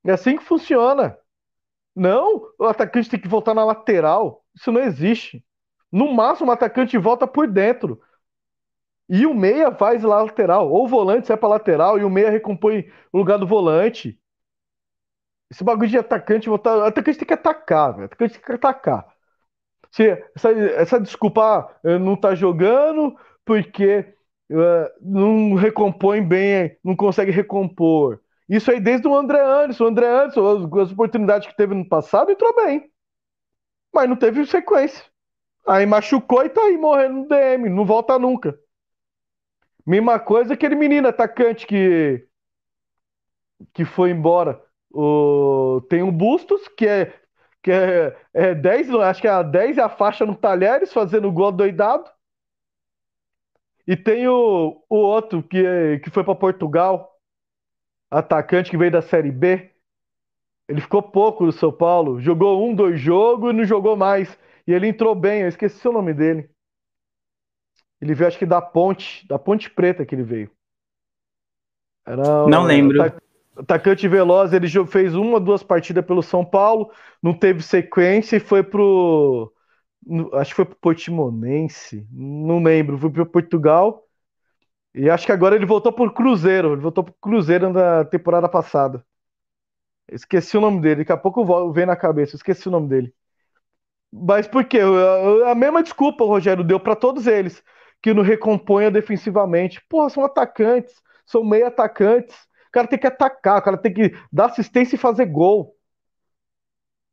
[0.04, 1.18] É assim que funciona.
[1.94, 4.44] Não, o atacante tem que voltar na lateral.
[4.54, 5.44] Isso não existe.
[5.92, 8.00] No máximo, o atacante volta por dentro.
[9.08, 10.70] E o meia faz lá lateral.
[10.70, 14.18] Ou o volante sai para lateral e o meia recompõe o lugar do volante.
[15.50, 16.76] Esse bagulho de atacante voltar.
[16.78, 18.04] O atacante tem que atacar, velho.
[18.06, 19.06] Atacante tem que atacar.
[19.90, 20.04] Se,
[20.36, 24.14] essa, essa desculpa ah, não tá jogando porque
[24.50, 28.20] uh, não recompõe bem, não consegue recompor.
[28.50, 29.84] Isso aí desde o André Anderson.
[29.84, 32.90] O André Anderson, as, as oportunidades que teve no passado, entrou bem.
[33.94, 35.04] Mas não teve sequência.
[35.66, 38.58] Aí machucou e tá aí morrendo no DM, não volta nunca.
[39.86, 42.26] Mesma coisa aquele menino atacante que
[43.72, 44.60] que foi embora.
[44.90, 47.20] O, tem o Bustos, que é
[47.62, 51.30] que é, é 10, acho que é a 10 e a faixa no Talheres, fazendo
[51.30, 52.10] gol doidado.
[53.86, 57.09] E tem o, o outro que, que foi para Portugal,
[58.10, 59.70] atacante que veio da Série B.
[60.68, 64.38] Ele ficou pouco no São Paulo, jogou um, dois jogos e não jogou mais.
[64.66, 66.48] E ele entrou bem, eu esqueci o nome dele.
[68.00, 70.50] Ele veio, acho que da Ponte, da Ponte Preta que ele veio.
[72.06, 72.98] Era, não lembro.
[73.56, 76.90] Atacante veloz, ele fez uma, duas partidas pelo São Paulo,
[77.22, 79.52] não teve sequência e foi pro.
[80.32, 84.06] Acho que foi pro Portimonense, não lembro, foi pro Portugal.
[84.94, 89.04] E acho que agora ele voltou pro Cruzeiro, ele voltou pro Cruzeiro na temporada passada.
[90.10, 93.14] Esqueci o nome dele, daqui a pouco vem na cabeça, esqueci o nome dele.
[94.12, 94.80] Mas por quê?
[95.46, 97.62] A mesma desculpa o Rogério deu para todos eles,
[98.02, 99.80] que não recomponha defensivamente.
[99.88, 102.36] Porra, são atacantes, são meio atacantes
[102.70, 105.76] o cara tem que atacar, o cara tem que dar assistência e fazer gol.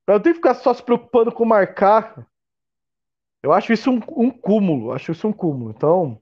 [0.05, 2.28] Eu tenho que ficar só se preocupando com marcar.
[3.41, 4.91] Eu acho isso um, um cúmulo.
[4.91, 5.71] Acho isso um cúmulo.
[5.75, 6.21] Então,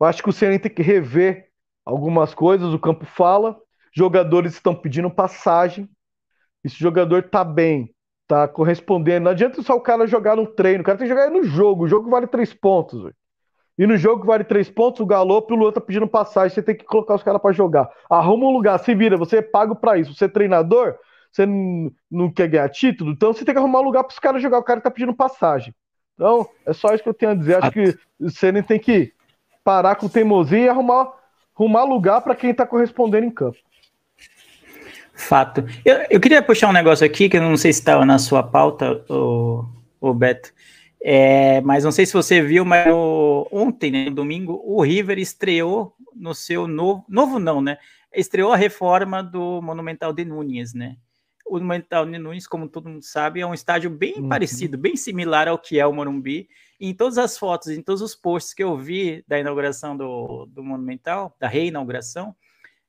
[0.00, 1.48] eu acho que o Ceni tem que rever
[1.84, 2.72] algumas coisas.
[2.72, 3.56] O campo fala.
[3.94, 5.88] Jogadores estão pedindo passagem.
[6.62, 7.94] Esse jogador tá bem,
[8.26, 9.24] tá correspondendo.
[9.24, 10.82] Não adianta só o cara jogar no treino.
[10.82, 11.84] O cara tem que jogar no jogo.
[11.84, 13.02] O jogo vale três pontos.
[13.02, 13.14] Véio.
[13.78, 16.54] E no jogo que vale três pontos, o Galope e o Luan tá pedindo passagem,
[16.54, 17.90] você tem que colocar os caras para jogar.
[18.08, 20.14] Arruma um lugar, se vira, você é pago para isso.
[20.14, 20.94] Você é treinador,
[21.30, 21.46] você
[22.10, 24.58] não quer ganhar título, então você tem que arrumar um lugar para os caras jogar.
[24.58, 25.74] O cara tá pedindo passagem.
[26.14, 27.62] Então, é só isso que eu tenho a dizer.
[27.62, 29.12] Acho que você nem tem que
[29.66, 31.12] parar com teimosia e arrumar,
[31.52, 33.58] arrumar lugar para quem tá correspondendo em campo.
[35.12, 35.64] Fato.
[35.84, 38.44] Eu, eu queria puxar um negócio aqui que eu não sei se estava na sua
[38.44, 39.64] pauta, o,
[40.00, 40.52] o Beto.
[41.02, 45.18] É, mas não sei se você viu, mas no, ontem, né, no domingo, o River
[45.18, 47.76] estreou no seu novo, novo não, né?
[48.14, 50.96] Estreou a reforma do Monumental de Nunes, né?
[51.44, 54.28] O Monumental de Nunes, como todo mundo sabe, é um estádio bem uhum.
[54.28, 56.48] parecido, bem similar ao que é o Morumbi.
[56.80, 60.62] Em todas as fotos, em todos os posts que eu vi da inauguração do, do
[60.62, 62.34] Monumental, da reinauguração,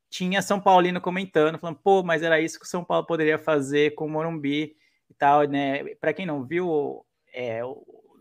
[0.10, 3.96] tinha São Paulino comentando, falando, pô, mas era isso que o São Paulo poderia fazer
[3.96, 4.76] com o Morumbi
[5.10, 5.84] e tal, né?
[5.96, 7.62] Para quem não viu, é,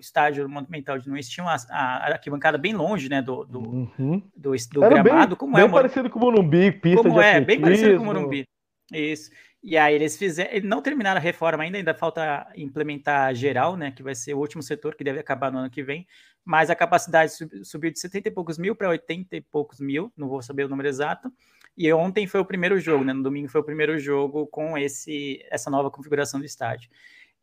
[0.00, 4.22] estádio Monumental de Nunes tinha uma, a arquibancada bem longe, né, do, do, uhum.
[4.36, 5.66] do, do gramado, bem, como bem é.
[5.66, 8.44] Bem parecido com o Morumbi, pista como de é, bem parecido com o Morumbi.
[8.92, 9.30] Isso.
[9.68, 14.00] E aí eles fizeram, não terminaram a reforma ainda, ainda falta implementar geral, né, que
[14.00, 16.06] vai ser o último setor que deve acabar no ano que vem,
[16.44, 17.32] mas a capacidade
[17.64, 20.68] subiu de 70 e poucos mil para 80 e poucos mil, não vou saber o
[20.68, 21.32] número exato.
[21.76, 25.44] E ontem foi o primeiro jogo, né, no domingo foi o primeiro jogo com esse
[25.50, 26.88] essa nova configuração do estádio.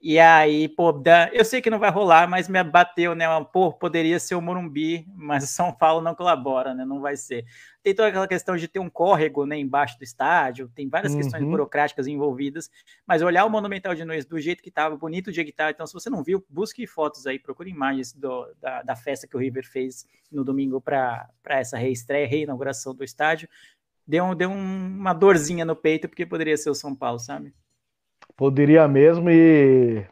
[0.06, 1.02] E aí, pô,
[1.32, 3.26] eu sei que não vai rolar, mas me abateu, né?
[3.54, 6.84] Pô, poderia ser o Morumbi, mas o São Paulo não colabora, né?
[6.84, 7.46] Não vai ser.
[7.82, 11.20] Tem toda aquela questão de ter um córrego né, embaixo do estádio, tem várias uhum.
[11.20, 12.70] questões burocráticas envolvidas,
[13.08, 15.72] mas olhar o Monumental de Nunes do jeito que estava, bonito o dia que estava,
[15.72, 19.38] então se você não viu, busque fotos aí, procure imagens do, da, da festa que
[19.38, 23.48] o River fez no domingo para essa reestreia, reinauguração do estádio.
[24.06, 27.54] Deu, deu um, uma dorzinha no peito, porque poderia ser o São Paulo, sabe?
[28.36, 30.06] Poderia mesmo e,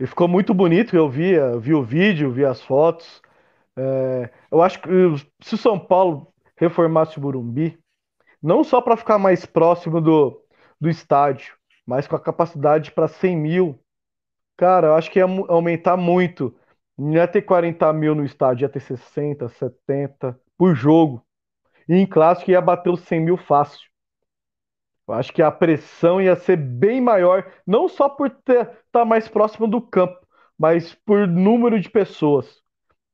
[0.00, 0.96] e ficou muito bonito.
[0.96, 3.22] Eu vi, vi o vídeo, vi as fotos.
[3.76, 4.88] É, eu acho que
[5.42, 7.78] se o São Paulo reformasse o Burumbi,
[8.42, 10.42] não só para ficar mais próximo do,
[10.80, 11.54] do estádio,
[11.86, 13.80] mas com a capacidade para 100 mil,
[14.56, 16.56] cara, eu acho que ia aumentar muito.
[16.98, 21.24] Não ia ter 40 mil no estádio, ia ter 60, 70 por jogo.
[21.88, 23.89] E em clássico ia bater os 100 mil fácil.
[25.08, 29.28] Eu acho que a pressão ia ser bem maior, não só por estar tá mais
[29.28, 30.18] próximo do campo,
[30.58, 32.60] mas por número de pessoas.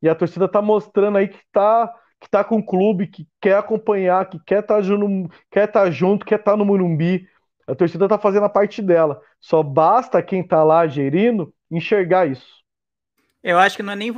[0.03, 3.59] E a torcida está mostrando aí que está que tá com o clube, que quer
[3.59, 7.29] acompanhar, que quer estar tá junto, quer tá junto, quer estar tá no Morumbi.
[7.67, 9.21] A torcida está fazendo a parte dela.
[9.41, 12.65] Só basta quem está lá gerindo enxergar isso.
[13.43, 14.13] Eu acho que não é nem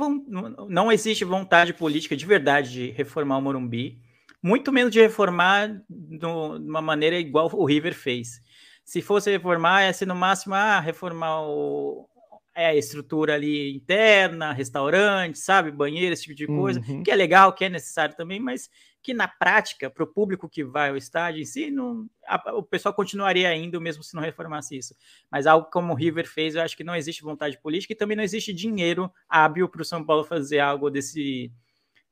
[0.67, 4.01] não existe vontade política de verdade de reformar o Morumbi,
[4.41, 8.41] muito menos de reformar de uma maneira igual o River fez.
[8.83, 12.09] Se fosse reformar, ia ser no máximo ah, reformar o,
[12.55, 17.03] é, a estrutura ali interna, restaurante, sabe, banheiro, esse tipo de coisa, uhum.
[17.03, 18.69] que é legal, que é necessário também, mas
[19.01, 22.61] que na prática, para o público que vai ao estádio em si, não, a, o
[22.61, 24.93] pessoal continuaria indo mesmo se não reformasse isso.
[25.31, 28.17] Mas algo como o River fez, eu acho que não existe vontade política e também
[28.17, 31.49] não existe dinheiro hábil para o São Paulo fazer algo desse,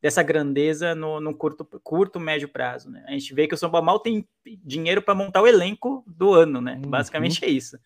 [0.02, 2.90] dessa grandeza no, no, curto, curto, médio prazo.
[2.90, 3.04] Né?
[3.08, 4.28] A gente vê que o São Paulo mal tem
[4.64, 6.80] dinheiro para montar o elenco do ano, né?
[6.84, 6.90] Uhum.
[6.90, 7.78] Basicamente é isso.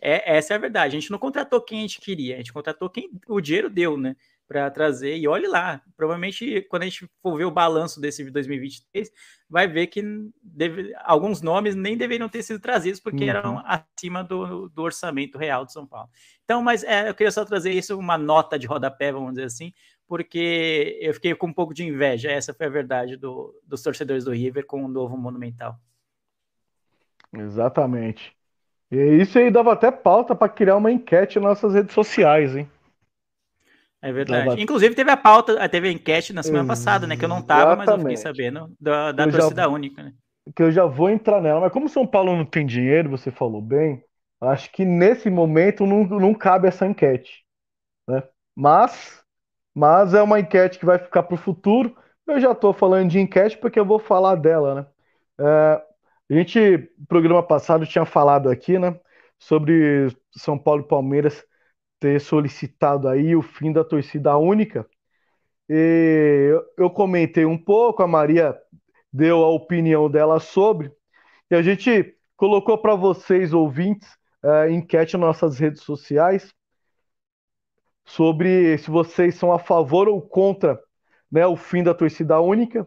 [0.00, 0.96] É, essa é a verdade.
[0.96, 3.96] A gente não contratou quem a gente queria, a gente contratou quem o dinheiro deu,
[3.96, 4.14] né?
[4.46, 5.16] Para trazer.
[5.16, 9.10] E olhe lá, provavelmente quando a gente for ver o balanço desse 2023,
[9.50, 10.04] vai ver que
[10.40, 13.30] deve, alguns nomes nem deveriam ter sido trazidos porque uhum.
[13.30, 16.08] eram acima do, do, orçamento real de São Paulo.
[16.44, 19.72] Então, mas é, eu queria só trazer isso, uma nota de rodapé, vamos dizer assim,
[20.06, 22.30] porque eu fiquei com um pouco de inveja.
[22.30, 25.78] Essa foi a verdade do, dos torcedores do River com o novo Monumental.
[27.32, 28.34] Exatamente.
[28.90, 32.70] E isso aí dava até pauta para criar uma enquete nas nossas redes sociais, hein?
[34.00, 34.48] É verdade.
[34.48, 34.60] Dava...
[34.60, 36.84] Inclusive teve a pauta, teve a enquete na semana Exatamente.
[36.84, 37.16] passada, né?
[37.16, 40.12] Que eu não tava, mas eu fiquei sabendo da, da torcida já, única, né?
[40.54, 41.60] Que eu já vou entrar nela.
[41.60, 44.04] Mas como São Paulo não tem dinheiro, você falou bem,
[44.40, 47.44] acho que nesse momento não, não cabe essa enquete.
[48.08, 48.22] Né?
[48.54, 49.24] Mas,
[49.76, 51.94] mas é uma enquete que vai ficar para o futuro.
[52.26, 54.86] Eu já estou falando de enquete porque eu vou falar dela, né?
[55.38, 55.82] É,
[56.30, 56.58] a gente,
[56.98, 58.98] no programa passado, tinha falado aqui, né,
[59.38, 61.44] sobre São Paulo e Palmeiras
[62.00, 64.88] ter solicitado aí o fim da torcida única.
[65.68, 68.58] E eu comentei um pouco, a Maria
[69.12, 70.90] deu a opinião dela sobre,
[71.50, 74.08] e a gente colocou para vocês, ouvintes,
[74.42, 76.55] é, enquete nas nossas redes sociais
[78.06, 80.80] sobre se vocês são a favor ou contra
[81.30, 82.86] né, o fim da torcida única.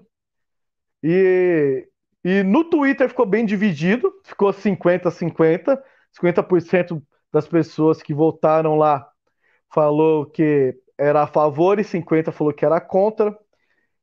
[1.04, 1.88] E
[2.24, 5.82] e no Twitter ficou bem dividido, ficou 50-50.
[6.12, 7.02] 50%
[7.32, 9.08] das pessoas que votaram lá
[9.74, 13.38] falou que era a favor e 50 falou que era contra.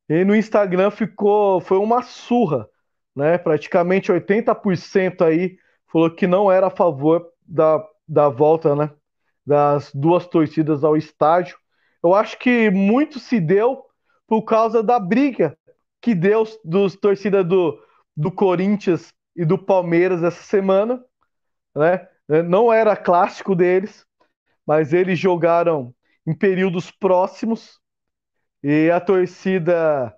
[0.08, 2.68] E no Instagram ficou foi uma surra,
[3.14, 3.38] né?
[3.38, 5.58] Praticamente 80% aí
[5.90, 8.90] falou que não era a favor da, da volta, né?
[9.46, 11.56] Das duas torcidas ao estádio.
[12.02, 13.84] Eu acho que muito se deu
[14.26, 15.56] por causa da briga
[16.00, 17.80] que deu dos torcidas do
[18.16, 21.04] do Corinthians e do Palmeiras essa semana,
[21.74, 22.08] né?
[22.48, 24.06] Não era clássico deles,
[24.66, 25.94] mas eles jogaram
[26.26, 27.78] em períodos próximos
[28.62, 30.14] e a torcida,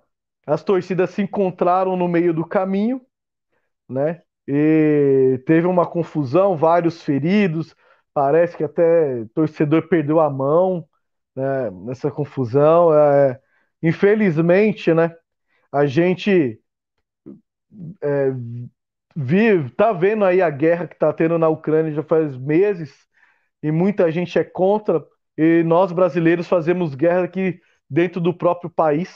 [0.47, 3.01] as torcidas se encontraram no meio do caminho,
[3.87, 4.21] né?
[4.47, 7.75] E teve uma confusão, vários feridos,
[8.13, 10.87] parece que até torcedor perdeu a mão
[11.35, 12.93] né, nessa confusão.
[12.93, 13.39] É,
[13.83, 15.15] infelizmente, né?
[15.71, 16.61] A gente
[18.01, 18.31] é,
[19.15, 22.93] vi, tá vendo aí a guerra que tá tendo na Ucrânia já faz meses
[23.63, 25.05] e muita gente é contra
[25.37, 29.09] e nós brasileiros fazemos guerra aqui dentro do próprio país,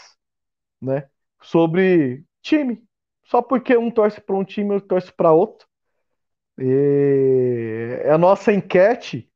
[0.82, 1.08] né?
[1.42, 2.84] Sobre time,
[3.26, 5.68] só porque um torce para um time, outro torce para outro.
[6.58, 9.30] E a nossa enquete,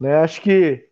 [0.00, 0.16] né?
[0.18, 0.88] Acho que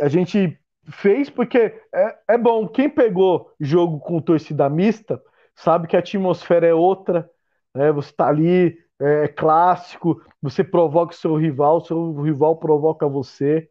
[0.00, 0.58] a gente
[0.90, 1.58] fez porque
[1.94, 2.68] é, é bom.
[2.68, 5.22] Quem pegou jogo com torcida mista
[5.54, 7.28] sabe que a atmosfera é outra,
[7.74, 7.92] né?
[7.92, 13.68] Você está ali, é, é, clássico, você provoca o seu rival, seu rival provoca você,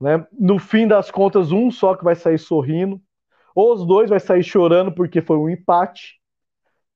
[0.00, 0.26] né?
[0.32, 3.00] No fim das contas, um só que vai sair sorrindo,
[3.54, 6.20] ou os dois vai sair chorando porque foi um empate,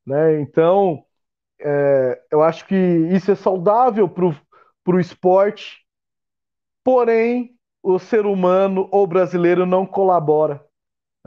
[0.07, 0.41] né?
[0.41, 1.05] Então,
[1.61, 5.84] é, eu acho que isso é saudável para o esporte,
[6.82, 10.64] porém, o ser humano ou brasileiro não colabora,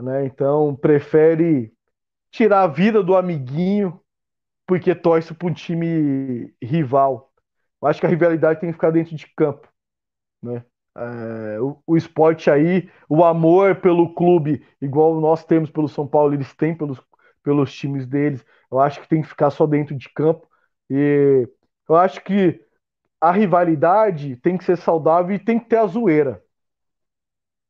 [0.00, 0.26] né?
[0.26, 1.72] Então, prefere
[2.30, 4.00] tirar a vida do amiguinho
[4.66, 7.30] porque torce para um time rival.
[7.80, 9.68] Eu acho que a rivalidade tem que ficar dentro de campo.
[10.42, 10.64] Né?
[10.96, 16.32] É, o, o, esporte aí, o amor pelo clube, igual nós temos pelo São Paulo,
[16.34, 17.00] eles têm pelos,
[17.44, 18.44] pelos times deles.
[18.70, 20.48] Eu acho que tem que ficar só dentro de campo.
[20.90, 21.48] E
[21.88, 22.60] eu acho que
[23.20, 26.42] a rivalidade tem que ser saudável e tem que ter a zoeira.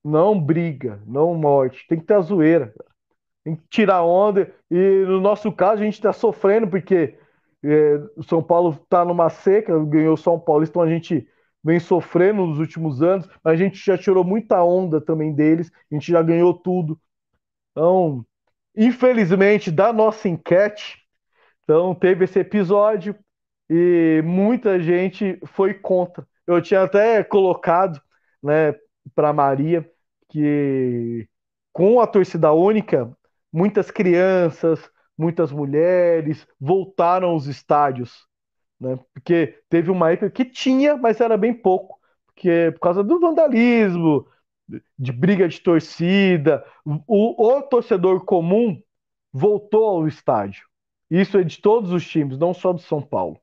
[0.04, 1.86] Não briga, não morte.
[1.88, 2.74] Tem que ter a zoeira
[3.44, 4.52] tem que tirar onda.
[4.70, 7.16] E no nosso caso, a gente está sofrendo porque
[7.62, 11.28] é, o São Paulo está numa seca, ganhou o São Paulo, então a gente
[11.62, 16.10] vem sofrendo nos últimos anos, a gente já tirou muita onda também deles, a gente
[16.10, 16.98] já ganhou tudo.
[17.72, 18.24] Então,
[18.76, 20.98] infelizmente, da nossa enquete,
[21.62, 23.16] então teve esse episódio
[23.70, 26.26] e muita gente foi contra.
[26.46, 28.00] Eu tinha até colocado,
[28.42, 28.74] né,
[29.14, 29.88] para Maria
[30.28, 31.28] que
[31.72, 33.10] com a torcida única,
[33.52, 34.80] muitas crianças,
[35.16, 38.26] muitas mulheres voltaram aos estádios,
[38.80, 38.98] né?
[39.14, 44.26] Porque teve uma época que tinha, mas era bem pouco, porque por causa do vandalismo,
[44.98, 48.80] de briga de torcida, o, o torcedor comum
[49.32, 50.66] voltou ao estádio.
[51.10, 53.38] Isso é de todos os times, não só do São Paulo.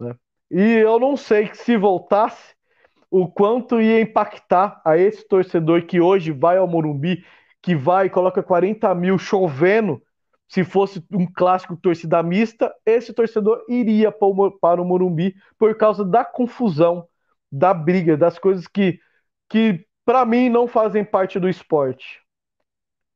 [0.00, 0.14] Né?
[0.50, 2.54] E eu não sei se voltasse
[3.10, 7.24] o quanto ia impactar a esse torcedor que hoje vai ao Morumbi,
[7.62, 10.02] que vai e coloca 40 mil chovendo.
[10.48, 16.24] Se fosse um clássico torcida mista, esse torcedor iria para o Morumbi por causa da
[16.24, 17.06] confusão,
[17.52, 18.98] da briga, das coisas que,
[19.48, 22.22] que para mim não fazem parte do esporte.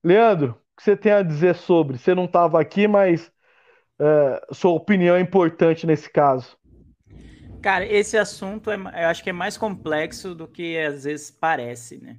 [0.05, 1.97] Leandro, o que você tem a dizer sobre?
[1.97, 3.33] Você não estava aqui, mas
[3.99, 6.55] é, sua opinião é importante nesse caso.
[7.63, 11.97] Cara, esse assunto é, eu acho que é mais complexo do que às vezes parece,
[11.97, 12.19] né?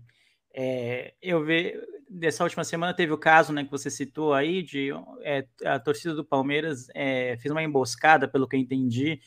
[0.56, 4.90] É, eu vejo dessa última semana teve o caso, né, que você citou aí de
[5.22, 9.20] é, a torcida do Palmeiras é, fez uma emboscada, pelo que eu entendi,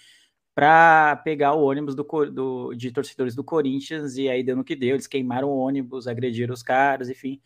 [0.57, 2.03] para pegar o ônibus do,
[2.33, 6.09] do, de torcedores do Corinthians e aí deu no que deu, eles queimaram o ônibus,
[6.09, 7.43] agrediram os caras, enfim.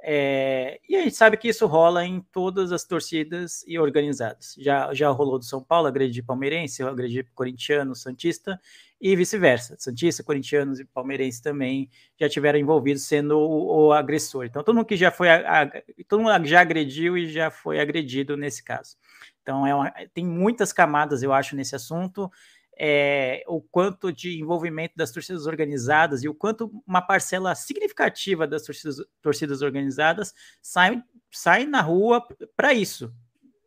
[0.00, 4.54] É, e a gente sabe que isso rola em todas as torcidas e organizadas.
[4.56, 8.60] Já, já rolou do São Paulo, agredir palmeirense, agredir corintiano, santista
[9.00, 9.74] e vice-versa.
[9.76, 14.44] Santista, corintianos e palmeirense também já tiveram envolvidos sendo o, o agressor.
[14.44, 17.80] Então todo mundo que já foi, a, a, todo mundo já agrediu e já foi
[17.80, 18.96] agredido nesse caso.
[19.42, 22.30] Então, é uma, tem muitas camadas, eu acho, nesse assunto.
[22.78, 28.62] É, o quanto de envolvimento das torcidas organizadas e o quanto uma parcela significativa das
[28.62, 30.32] torcidas, torcidas organizadas
[30.62, 32.26] saem sai na rua
[32.56, 33.12] para isso.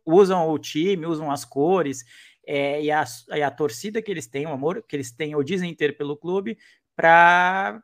[0.04, 2.04] Usam o time, usam as cores
[2.46, 3.04] é, e, a,
[3.34, 6.16] e a torcida que eles têm, o amor que eles têm ou dizem ter pelo
[6.16, 6.58] clube,
[6.94, 7.82] para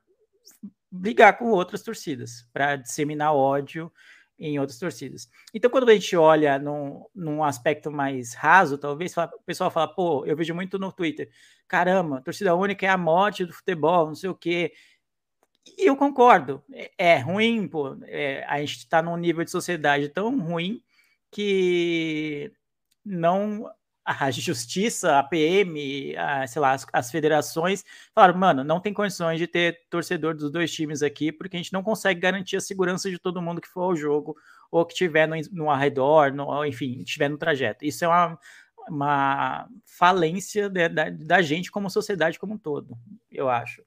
[0.90, 3.92] brigar com outras torcidas, para disseminar ódio
[4.42, 5.28] em outras torcidas.
[5.54, 10.26] Então, quando a gente olha num, num aspecto mais raso, talvez, o pessoal fala, pô,
[10.26, 11.30] eu vejo muito no Twitter,
[11.68, 14.72] caramba, torcida única é a morte do futebol, não sei o quê.
[15.78, 20.08] E eu concordo, é, é ruim, pô, é, a gente está num nível de sociedade
[20.08, 20.82] tão ruim
[21.30, 22.52] que
[23.04, 23.70] não
[24.04, 27.84] a justiça, a PM, a, sei lá, as, as, federações
[28.14, 31.72] falaram, mano, não tem condições de ter torcedor dos dois times aqui, porque a gente
[31.72, 34.36] não consegue garantir a segurança de todo mundo que for ao jogo
[34.70, 37.84] ou que estiver no, no arredor, no, enfim, estiver no trajeto.
[37.84, 38.38] Isso é uma,
[38.88, 42.96] uma falência de, da, da gente como sociedade como um todo,
[43.30, 43.82] eu acho.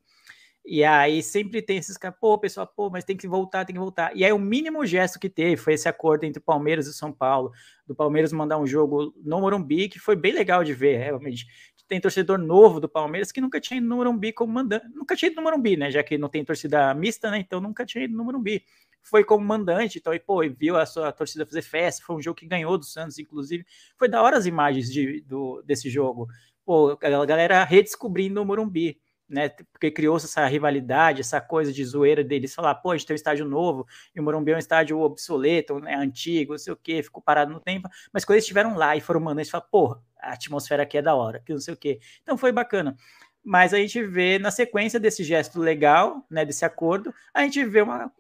[0.67, 3.79] E aí sempre tem esses caras, pô, pessoal, pô, mas tem que voltar, tem que
[3.79, 4.15] voltar.
[4.15, 7.51] E aí o mínimo gesto que teve foi esse acordo entre Palmeiras e São Paulo,
[7.85, 11.45] do Palmeiras mandar um jogo no Morumbi, que foi bem legal de ver, realmente.
[11.87, 15.29] Tem torcedor novo do Palmeiras que nunca tinha ido no Morumbi como mandante, nunca tinha
[15.29, 15.91] ido no Morumbi, né?
[15.91, 17.37] Já que não tem torcida mista, né?
[17.37, 18.63] Então nunca tinha ido no Morumbi.
[19.03, 22.37] Foi como mandante, então, e, pô, viu a sua torcida fazer festa, foi um jogo
[22.37, 23.63] que ganhou do Santos, inclusive.
[23.99, 26.27] Foi da hora as imagens de, do, desse jogo.
[26.65, 29.49] Pô, a galera redescobrindo o Morumbi né?
[29.71, 33.15] Porque criou-se essa rivalidade, essa coisa de zoeira deles falar, pô, a gente tem um
[33.15, 37.03] estádio novo e o Morumbi é um estádio obsoleto, né, antigo, não sei o que,
[37.03, 37.89] ficou parado no tempo.
[38.13, 41.01] Mas quando eles estiveram lá e foram mandando, eles falaram, pô, a atmosfera aqui é
[41.01, 41.99] da hora, que não sei o que.
[42.21, 42.95] Então foi bacana.
[43.43, 47.81] Mas a gente vê na sequência desse gesto legal, né, desse acordo, a gente vê
[47.81, 48.11] uma,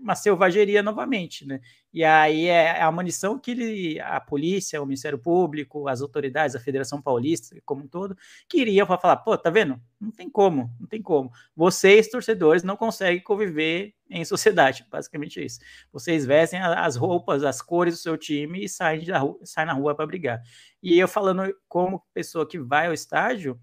[0.00, 1.60] uma selvageria novamente, né?
[1.92, 6.60] E aí é a munição que ele, a polícia, o Ministério Público, as autoridades, a
[6.60, 8.16] Federação Paulista como um todo,
[8.48, 9.80] queriam para falar, pô, tá vendo?
[10.00, 11.32] Não tem como, não tem como.
[11.56, 15.60] Vocês, torcedores, não conseguem conviver em sociedade, basicamente é isso.
[15.92, 19.72] Vocês vestem as roupas, as cores do seu time e saem, da rua, saem na
[19.72, 20.42] rua para brigar.
[20.82, 23.58] E eu falando como pessoa que vai ao estádio,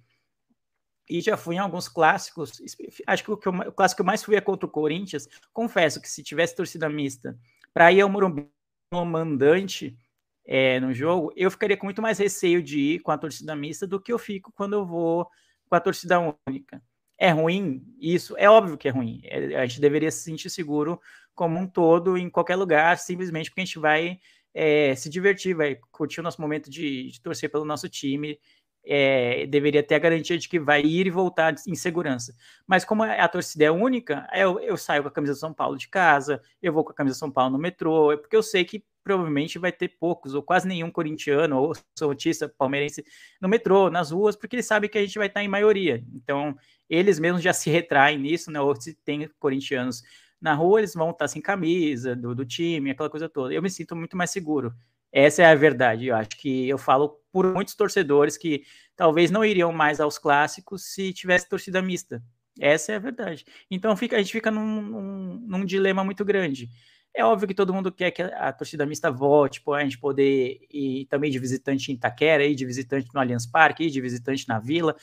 [1.09, 2.61] e já fui em alguns clássicos.
[3.05, 5.27] Acho que o, que eu, o clássico que eu mais fui é contra o Corinthians.
[5.53, 7.37] Confesso que se tivesse torcida mista
[7.73, 8.49] para ir ao Morumbi
[8.91, 9.97] no mandante
[10.45, 13.87] é, no jogo, eu ficaria com muito mais receio de ir com a torcida mista
[13.87, 15.27] do que eu fico quando eu vou
[15.67, 16.81] com a torcida única.
[17.17, 17.83] É ruim?
[17.99, 19.21] Isso é óbvio que é ruim.
[19.23, 20.99] É, a gente deveria se sentir seguro
[21.33, 24.19] como um todo em qualquer lugar, simplesmente porque a gente vai
[24.53, 28.39] é, se divertir, vai curtir o nosso momento de, de torcer pelo nosso time
[28.85, 32.35] é, deveria ter a garantia de que vai ir e voltar em segurança.
[32.67, 35.87] Mas como a torcida é única, eu, eu saio com a camisa São Paulo de
[35.87, 38.83] casa, eu vou com a camisa São Paulo no metrô, é porque eu sei que
[39.03, 43.05] provavelmente vai ter poucos ou quase nenhum corintiano ou santista palmeirense
[43.39, 46.03] no metrô, nas ruas, porque eles sabem que a gente vai estar em maioria.
[46.11, 46.57] Então,
[46.89, 48.59] eles mesmos já se retraem nisso, né?
[48.59, 50.01] Ou se tem corintianos
[50.41, 53.53] na rua, eles vão estar sem camisa do, do time, aquela coisa toda.
[53.53, 54.73] Eu me sinto muito mais seguro.
[55.15, 56.07] Essa é a verdade.
[56.07, 58.63] Eu acho que eu falo por muitos torcedores que
[58.97, 62.21] talvez não iriam mais aos clássicos se tivesse torcida mista.
[62.59, 63.45] Essa é a verdade.
[63.71, 66.67] Então fica, a gente fica num, num, num dilema muito grande.
[67.13, 70.59] É óbvio que todo mundo quer que a, torcida mista volte, pô, a gente poder
[70.69, 74.45] ir também de visitante em Itaquera, ir de visitante no Allianz Parque, ir de visitante
[74.49, 74.97] na Vila,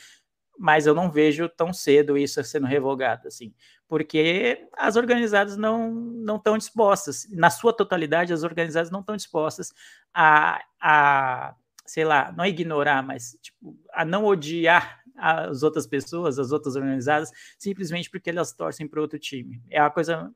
[0.58, 3.54] mas eu não vejo tão cedo isso sendo revogado, assim,
[3.92, 9.70] porque as organizadas não não estão dispostas, na sua totalidade, as organizadas não estão dispostas
[10.14, 16.52] a, a, sei lá, não ignorar, mas tipo, a não odiar as outras pessoas, as
[16.52, 19.62] outras organizadas, simplesmente porque elas torcem para outro time.
[19.68, 20.32] É uma coisa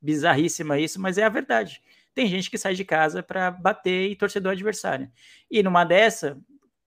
[0.00, 1.82] bizarríssima isso, mas é a verdade.
[2.14, 5.12] Tem gente que sai de casa para bater e torcer do adversário.
[5.50, 6.38] E numa dessa,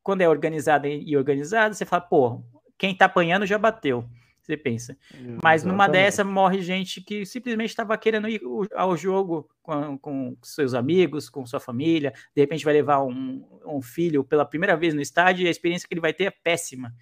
[0.01, 2.43] quando é organizada e organizada, você fala, pô,
[2.75, 4.09] quem tá apanhando já bateu.
[4.41, 4.97] Você pensa.
[5.43, 8.41] Mas numa dessa morre gente que simplesmente estava querendo ir
[8.75, 12.11] ao jogo com, com, seus amigos, com sua família.
[12.35, 15.87] De repente vai levar um, um filho pela primeira vez no estádio e a experiência
[15.87, 16.93] que ele vai ter é péssima.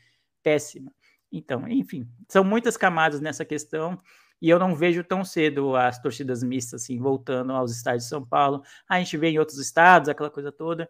[0.43, 0.91] Péssima.
[1.31, 3.97] Então, enfim, são muitas camadas nessa questão
[4.41, 8.25] e eu não vejo tão cedo as torcidas mistas assim voltando aos estádios de São
[8.25, 8.63] Paulo.
[8.87, 10.89] A gente vê em outros estados aquela coisa toda,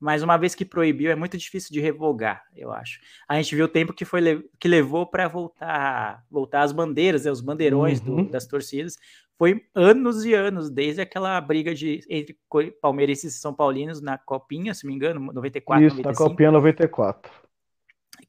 [0.00, 2.98] mas uma vez que proibiu é muito difícil de revogar, eu acho.
[3.28, 7.30] A gente viu o tempo que foi que levou para voltar voltar as bandeiras, né,
[7.30, 8.24] os bandeirões uhum.
[8.24, 8.96] do, das torcidas.
[9.38, 12.36] Foi anos e anos, desde aquela briga de entre
[12.80, 16.22] palmeirenses e são paulinos na Copinha, se me engano, 94, Isso, 95.
[16.22, 17.49] na Copinha 94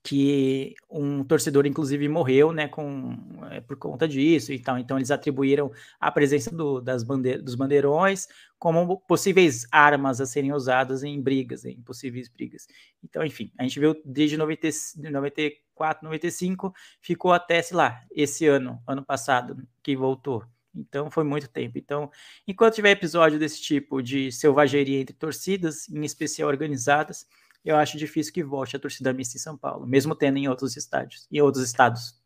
[0.03, 3.15] que um torcedor inclusive morreu, né, com
[3.51, 4.77] é, por conta disso e tal.
[4.77, 8.27] Então eles atribuíram a presença do, das bande dos bandeirões
[8.57, 12.67] como possíveis armas a serem usadas em brigas, em possíveis brigas.
[13.03, 16.71] Então, enfim, a gente viu desde 90, 94, 95,
[17.01, 20.45] ficou até, sei lá, esse ano, ano passado, que voltou.
[20.75, 21.77] Então foi muito tempo.
[21.79, 22.09] Então,
[22.47, 27.25] enquanto tiver episódio desse tipo de selvageria entre torcidas, em especial organizadas,
[27.63, 30.75] eu acho difícil que volte a torcida mista em São Paulo, mesmo tendo em outros
[30.75, 32.19] estádios, em outros estados.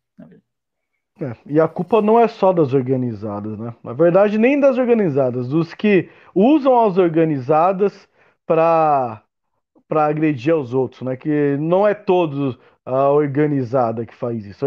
[1.22, 3.74] É, e a culpa não é só das organizadas, né?
[3.84, 8.08] Na verdade, nem das organizadas, dos que usam as organizadas
[8.46, 9.22] para
[9.88, 11.16] para agredir aos outros, né?
[11.16, 14.66] Que não é todos a organizada que faz isso.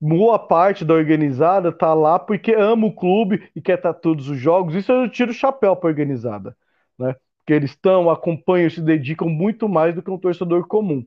[0.00, 4.38] Boa parte da organizada tá lá porque ama o clube e quer estar todos os
[4.38, 4.74] jogos.
[4.74, 6.56] Isso eu tiro o chapéu para organizada,
[6.98, 7.14] né?
[7.46, 11.04] Que eles estão, acompanham, se dedicam muito mais do que um torcedor comum.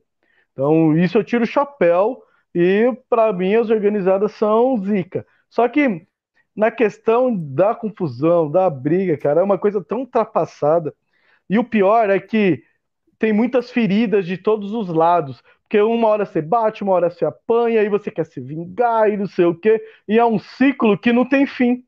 [0.52, 2.22] Então, isso eu tiro o chapéu
[2.54, 5.26] e, para mim, as organizadas são zica.
[5.50, 6.06] Só que,
[6.54, 10.94] na questão da confusão, da briga, cara, é uma coisa tão ultrapassada.
[11.48, 12.62] E o pior é que
[13.18, 15.42] tem muitas feridas de todos os lados.
[15.62, 19.16] Porque uma hora você bate, uma hora você apanha, aí você quer se vingar e
[19.16, 19.82] não sei o quê.
[20.08, 21.84] E é um ciclo que não tem fim.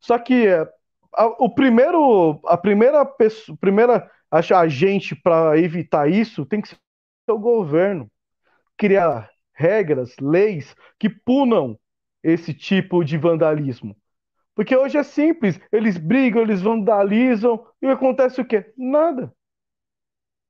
[0.00, 0.46] Só que
[1.14, 6.78] a, o primeiro, a primeira pessoa, primeira agente para evitar isso tem que ser
[7.28, 8.10] o governo.
[8.76, 11.78] Criar regras, leis que punam
[12.22, 13.96] esse tipo de vandalismo.
[14.54, 18.72] Porque hoje é simples, eles brigam, eles vandalizam, e acontece o quê?
[18.76, 19.32] Nada.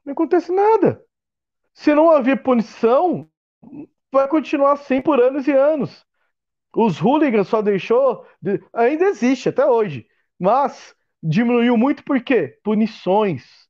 [0.05, 1.05] Não acontece nada.
[1.73, 3.29] Se não haver punição,
[4.11, 6.05] vai continuar assim por anos e anos.
[6.75, 8.27] Os hooligans só deixou.
[8.41, 8.63] De...
[8.73, 10.07] Ainda existe até hoje.
[10.43, 12.59] Mas diminuiu muito por quê?
[12.65, 13.69] Punições.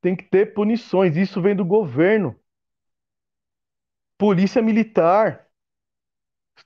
[0.00, 1.16] Tem que ter punições.
[1.16, 2.38] Isso vem do governo.
[4.16, 5.48] Polícia militar.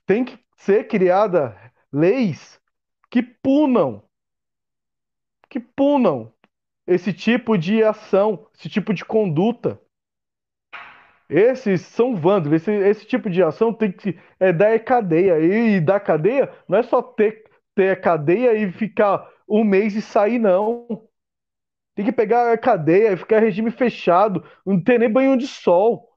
[0.05, 1.59] Tem que ser criada
[1.91, 2.61] leis
[3.09, 4.07] que punam
[5.49, 6.31] que punam
[6.85, 9.81] esse tipo de ação, esse tipo de conduta.
[11.27, 12.61] Esses são vândalos.
[12.61, 15.39] Esse, esse tipo de ação tem que é, dar cadeia.
[15.39, 20.01] E, e dar cadeia não é só ter, ter cadeia e ficar um mês e
[20.01, 21.07] sair, não.
[21.95, 26.07] Tem que pegar a cadeia e ficar regime fechado, não ter nem banho de sol.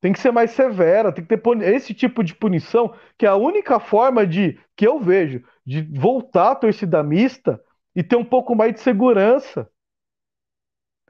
[0.00, 3.36] Tem que ser mais severa, tem que ter esse tipo de punição, que é a
[3.36, 7.58] única forma de que eu vejo de voltar à torcida mista
[7.96, 9.70] e ter um pouco mais de segurança.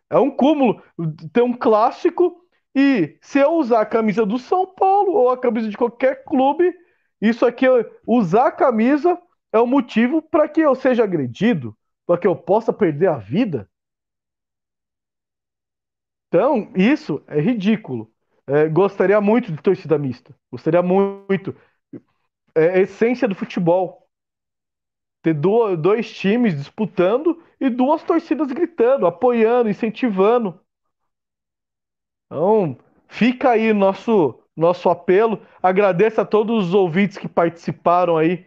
[0.08, 0.80] É um cúmulo
[1.32, 2.40] ter um clássico
[2.74, 6.72] e se eu usar a camisa do São Paulo ou a camisa de qualquer clube,
[7.20, 7.66] isso aqui,
[8.06, 9.20] usar a camisa
[9.54, 13.70] é o motivo para que eu seja agredido, para que eu possa perder a vida.
[16.26, 18.12] Então, isso é ridículo.
[18.48, 20.34] É, gostaria muito de torcida mista.
[20.50, 21.54] Gostaria muito.
[22.52, 24.08] É a essência do futebol.
[25.22, 30.60] Ter dois times disputando e duas torcidas gritando, apoiando, incentivando.
[32.26, 32.76] Então,
[33.06, 35.40] fica aí nosso nosso apelo.
[35.62, 38.46] Agradeço a todos os ouvintes que participaram aí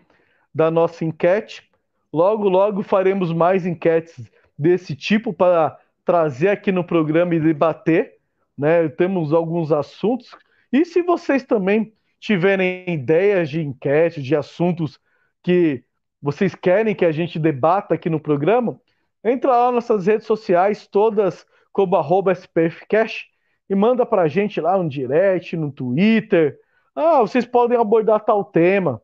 [0.58, 1.70] da nossa enquete.
[2.12, 4.28] Logo, logo faremos mais enquetes
[4.58, 8.16] desse tipo para trazer aqui no programa e debater.
[8.58, 8.90] Né?
[8.90, 10.32] Temos alguns assuntos.
[10.74, 15.00] E se vocês também tiverem ideias de enquete, de assuntos
[15.44, 15.84] que
[16.20, 18.82] vocês querem que a gente debata aqui no programa,
[19.24, 23.28] entra lá nas nossas redes sociais, todas como arroba SPFcast,
[23.70, 26.58] e manda pra gente lá no direct, no Twitter.
[26.96, 29.00] Ah, vocês podem abordar tal tema.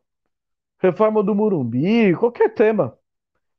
[0.84, 2.96] Reforma do Murumbi, qualquer tema.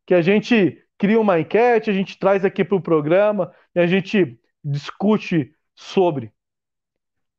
[0.06, 3.88] Que a gente cria uma enquete, a gente traz aqui para o programa e a
[3.88, 6.32] gente discute sobre.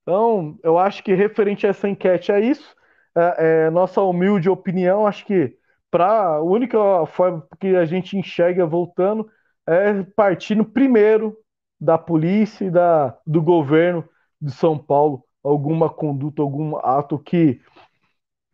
[0.02, 2.74] Então, eu acho que referente a essa enquete é isso.
[3.16, 5.56] É, é, nossa humilde opinião, acho que
[5.90, 9.28] para a única forma que a gente enxerga voltando
[9.66, 11.36] é partindo primeiro
[11.80, 14.08] da polícia e da, do governo
[14.40, 17.60] de São Paulo alguma conduta, algum ato que,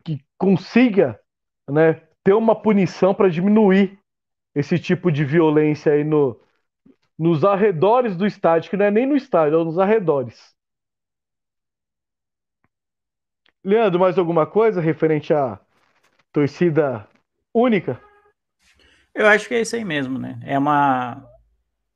[0.03, 1.19] que consiga
[1.69, 3.99] né, ter uma punição para diminuir
[4.55, 6.39] esse tipo de violência aí no,
[7.17, 10.53] nos arredores do estádio, que não é nem no estádio, é nos arredores.
[13.63, 15.59] Leandro, mais alguma coisa referente à
[16.33, 17.07] torcida
[17.53, 18.01] única?
[19.15, 20.39] Eu acho que é isso aí mesmo, né?
[20.43, 21.23] É uma,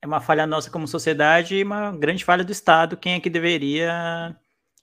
[0.01, 2.95] é uma falha nossa como sociedade e uma grande falha do Estado.
[2.95, 4.35] Quem é que deveria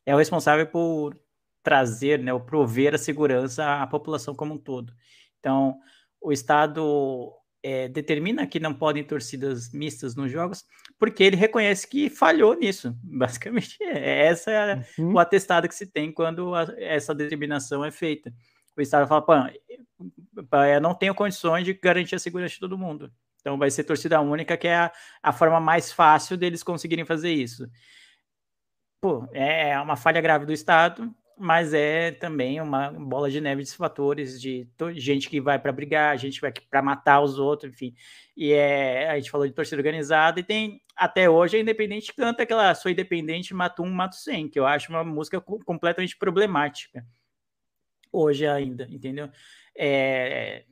[0.05, 1.17] é o responsável por
[1.65, 4.93] trazer, né, ou prover a segurança à população como um todo.
[5.41, 5.79] Então,
[6.21, 7.33] o Estado
[7.63, 10.65] é, determina que não podem torcidas mistas nos jogos,
[10.99, 12.95] porque ele reconhece que falhou nisso.
[13.03, 15.15] Basicamente, é essa é uhum.
[15.15, 18.33] o atestado que se tem quando a, essa determinação é feita.
[18.77, 19.33] O Estado fala, pô,
[20.67, 23.11] eu não tenho condições de garantir a segurança de todo mundo.
[23.41, 24.93] Então vai ser torcida única, que é a,
[25.23, 27.67] a forma mais fácil deles conseguirem fazer isso.
[29.01, 33.73] Pô, é uma falha grave do Estado, mas é também uma bola de neve de
[33.73, 37.95] fatores de gente que vai para brigar, gente que vai para matar os outros, enfim.
[38.37, 42.43] E é, a gente falou de torcida organizada e tem até hoje a Independente canta
[42.43, 47.05] aquela sou independente, mato um, mato cem, que eu acho uma música completamente problemática
[48.15, 49.29] hoje ainda, entendeu?
[49.77, 50.65] É,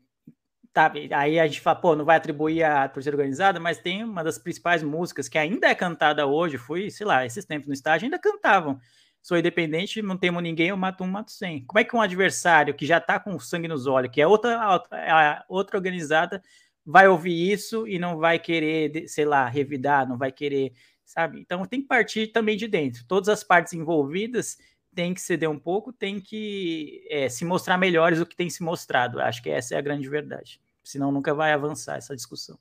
[0.72, 4.22] tá, aí a gente fala, pô, não vai atribuir a torcida organizada, mas tem uma
[4.22, 8.06] das principais músicas que ainda é cantada hoje, foi, sei lá, esses tempos no estádio
[8.06, 8.78] ainda cantavam.
[9.22, 11.64] Sou independente, não temo ninguém, eu mato um, mato cem.
[11.64, 14.80] Como é que um adversário que já tá com sangue nos olhos, que é outra,
[14.92, 16.42] é outra organizada,
[16.84, 20.72] vai ouvir isso e não vai querer, sei lá, revidar, não vai querer,
[21.04, 21.40] sabe?
[21.40, 23.04] Então tem que partir também de dentro.
[23.06, 24.58] Todas as partes envolvidas
[24.94, 28.62] têm que ceder um pouco, tem que é, se mostrar melhores do que tem se
[28.62, 29.20] mostrado.
[29.20, 32.58] Acho que essa é a grande verdade senão nunca vai avançar essa discussão.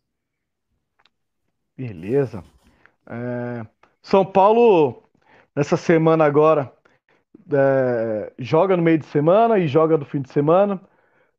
[1.75, 2.43] Beleza.
[3.07, 3.65] É,
[4.01, 5.03] São Paulo,
[5.55, 6.71] nessa semana agora,
[7.51, 10.81] é, joga no meio de semana e joga no fim de semana.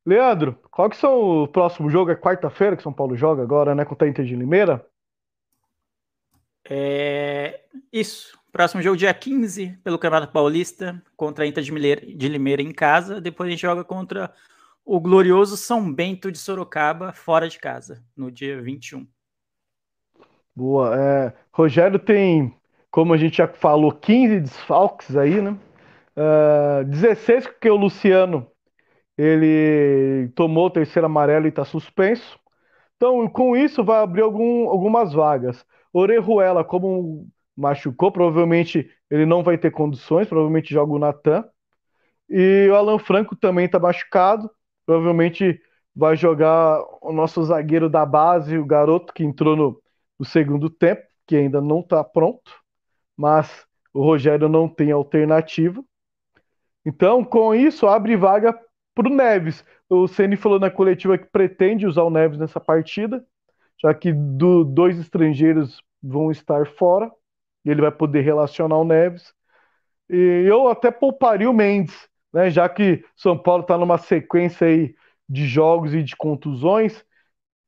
[0.04, 2.10] Leandro, qual que são o próximo jogo?
[2.10, 3.84] É quarta-feira que São Paulo joga agora, né?
[3.84, 4.84] Contra a Inter de Limeira?
[6.68, 7.60] É...
[7.92, 8.38] Isso.
[8.50, 13.20] Próximo jogo dia 15 pelo Campeonato Paulista contra a Inter de Limeira em casa.
[13.20, 14.32] Depois a gente joga contra
[14.84, 19.06] o glorioso São Bento de Sorocaba fora de casa, no dia 21.
[20.54, 20.94] Boa.
[20.98, 22.54] É, Rogério tem,
[22.92, 25.58] como a gente já falou, 15 desfalques aí, né?
[26.16, 28.46] Uh, 16 porque o Luciano
[29.18, 32.38] ele tomou o terceiro amarelo e está suspenso.
[32.96, 35.66] Então, com isso, vai abrir algum, algumas vagas.
[35.92, 41.44] Orejuela, como machucou, provavelmente ele não vai ter condições, provavelmente joga o Natan.
[42.28, 44.50] E o Alan Franco também está machucado.
[44.86, 45.60] Provavelmente
[45.94, 49.82] vai jogar o nosso zagueiro da base, o garoto que entrou no,
[50.18, 52.61] no segundo tempo, que ainda não está pronto,
[53.16, 55.84] mas o Rogério não tem alternativa.
[56.84, 58.58] Então, com isso, abre vaga
[58.94, 59.64] para o Neves.
[59.88, 63.24] O Ceni falou na coletiva que pretende usar o Neves nessa partida,
[63.80, 67.10] já que do, dois estrangeiros vão estar fora,
[67.64, 69.32] e ele vai poder relacionar o Neves.
[70.10, 72.50] E eu até pouparia o Mendes, né?
[72.50, 74.94] Já que São Paulo está numa sequência aí
[75.28, 77.04] de jogos e de contusões,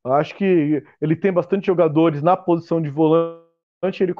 [0.04, 4.14] acho que ele tem bastante jogadores na posição de volante, ele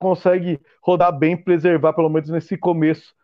[0.00, 3.14] consegue rodar bem, preservar pelo menos nesse começo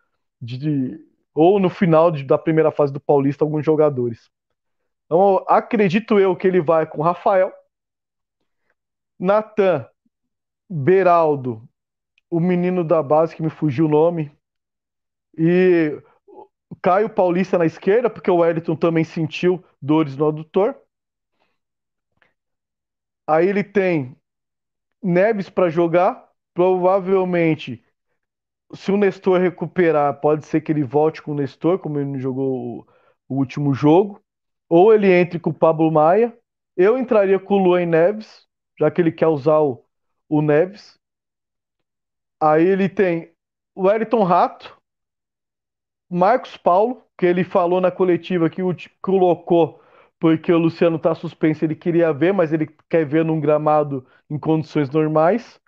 [0.41, 1.01] de, de
[1.35, 4.31] ou no final de, da primeira fase do Paulista alguns jogadores.
[5.07, 7.53] Então, acredito eu que ele vai com Rafael,
[9.19, 9.87] Natan,
[10.69, 11.67] Beraldo,
[12.31, 14.31] o menino da base que me fugiu o nome,
[15.39, 16.01] e
[16.83, 20.75] Caio Paulista na esquerda, porque o Wellington também sentiu dores no adutor.
[23.27, 24.17] Aí ele tem
[25.03, 26.26] Neves para jogar.
[26.57, 27.85] Provavelmente,
[28.75, 32.81] se o Nestor recuperar, pode ser que ele volte com o Nestor, como ele jogou
[32.81, 32.87] o,
[33.29, 34.23] o último jogo.
[34.69, 36.37] Ou ele entre com o Pablo Maia.
[36.77, 38.47] Eu entraria com o Luan Neves,
[38.79, 39.85] já que ele quer usar o,
[40.29, 40.99] o Neves.
[42.41, 43.33] Aí ele tem
[43.75, 44.77] o Wellington Rato,
[46.11, 49.81] Marcos Paulo, que ele falou na coletiva que o colocou
[50.19, 54.39] porque o Luciano está suspenso, ele queria ver, mas ele quer ver num gramado em
[54.39, 55.61] condições normais.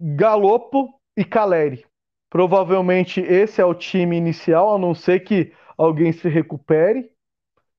[0.00, 1.84] Galopo e Caleri.
[2.30, 7.10] Provavelmente esse é o time inicial, a não ser que alguém se recupere.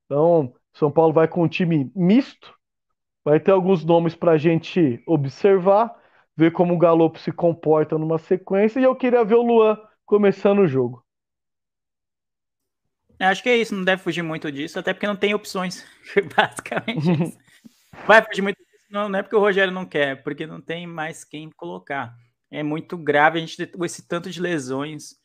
[0.05, 2.53] Então, São Paulo vai com um time misto.
[3.23, 5.95] Vai ter alguns nomes para a gente observar,
[6.35, 8.79] ver como o Galopo se comporta numa sequência.
[8.79, 11.03] E eu queria ver o Luan começando o jogo.
[13.19, 15.85] Acho que é isso, não deve fugir muito disso, até porque não tem opções,
[16.35, 17.23] basicamente.
[17.23, 17.37] Isso.
[18.07, 18.57] Vai fugir muito
[18.91, 22.15] não, não é porque o Rogério não quer, porque não tem mais quem colocar.
[22.51, 25.15] É muito grave a gente ter esse tanto de lesões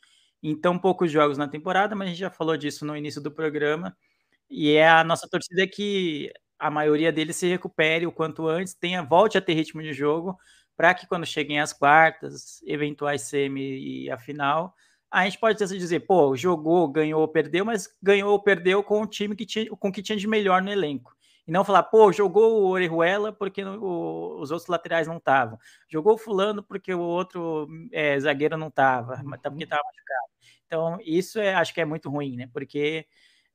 [0.43, 3.31] em tão poucos jogos na temporada, mas a gente já falou disso no início do
[3.33, 3.97] programa.
[4.51, 8.75] E é a nossa torcida é que a maioria deles se recupere o quanto antes,
[8.75, 10.39] tenha volte a ter ritmo de jogo,
[10.77, 14.75] para que quando cheguem as quartas, eventuais semi e a final,
[15.11, 19.37] a gente pode dizer, pô, jogou, ganhou, perdeu, mas ganhou ou perdeu com o time
[19.37, 21.16] que tinha, com que tinha de melhor no elenco.
[21.47, 25.59] E não falar, pô, jogou o Orejuela porque o, os outros laterais não estavam.
[25.89, 30.31] Jogou o fulano porque o outro é, zagueiro não estava, mas porque estava machucado.
[30.67, 32.49] Então, isso é, acho que é muito ruim, né?
[32.53, 33.07] Porque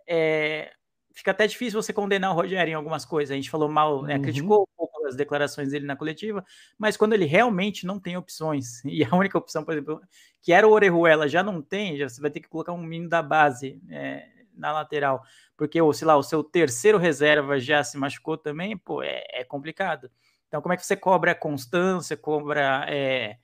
[0.07, 0.72] é,
[1.13, 3.31] fica até difícil você condenar o Rogério em algumas coisas.
[3.31, 4.15] A gente falou mal, né?
[4.15, 4.22] Uhum.
[4.22, 6.43] criticou um pouco as declarações dele na coletiva,
[6.77, 10.01] mas quando ele realmente não tem opções, e a única opção, por exemplo,
[10.41, 13.09] que era o Orejuela, já não tem, já você vai ter que colocar um menino
[13.09, 14.26] da base é,
[14.61, 15.23] na lateral,
[15.57, 20.09] porque, sei lá, o seu terceiro reserva já se machucou também, pô, é, é complicado.
[20.47, 23.38] Então, como é que você cobra constância, cobra é,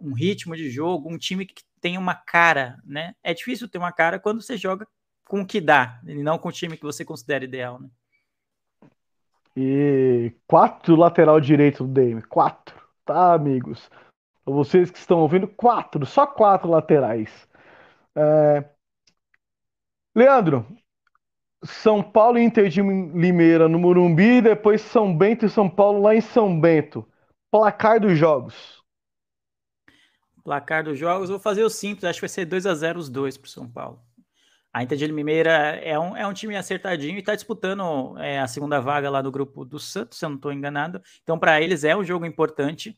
[0.00, 3.14] um ritmo de jogo, um time que tem uma cara, né?
[3.22, 4.86] É difícil ter uma cara quando você joga
[5.26, 7.88] com o que dá, e não com o time que você considera ideal, né?
[9.56, 12.22] E quatro lateral direito do DM.
[12.22, 13.90] Quatro, tá, amigos?
[14.44, 17.48] Vocês que estão ouvindo, quatro, só quatro laterais.
[18.14, 18.64] É...
[20.14, 20.66] Leandro,
[21.64, 26.14] São Paulo e Inter de Limeira no Morumbi, depois São Bento e São Paulo lá
[26.14, 27.06] em São Bento.
[27.50, 28.82] Placar dos jogos.
[30.42, 33.08] Placar dos jogos, vou fazer o simples, acho que vai ser 2 a 0 os
[33.08, 34.02] dois para São Paulo.
[34.72, 35.50] A Inter de Limeira
[35.82, 39.30] é um, é um time acertadinho e está disputando é, a segunda vaga lá do
[39.30, 41.02] grupo do Santos, se eu não estou enganado.
[41.22, 42.96] Então, para eles é um jogo importante.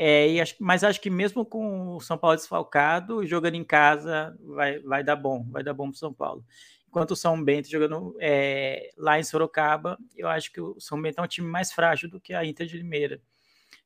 [0.00, 4.78] É, acho, mas acho que mesmo com o São Paulo desfalcado, jogando em casa, vai,
[4.78, 6.44] vai dar bom, vai dar bom para o São Paulo.
[6.86, 11.18] Enquanto o São Bento jogando é, lá em Sorocaba, eu acho que o São Bento
[11.18, 13.20] é um time mais frágil do que a Inter de Limeira.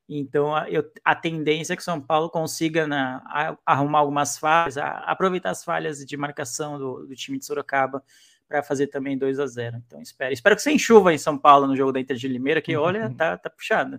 [0.06, 4.00] Então, a, eu, a tendência é que o São Paulo consiga na, né, a, arrumar
[4.00, 8.04] algumas falhas, a, aproveitar as falhas de marcação do, do time de Sorocaba
[8.46, 10.34] para fazer também 2 a 0 Então, espero.
[10.34, 13.06] Espero que sem chuva em São Paulo no jogo da Inter de Limeira, que olha,
[13.06, 13.14] uhum.
[13.14, 13.98] tá, tá puxado.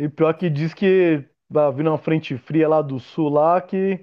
[0.00, 4.00] E pior que diz que vai vir uma frente fria lá do sul, lá que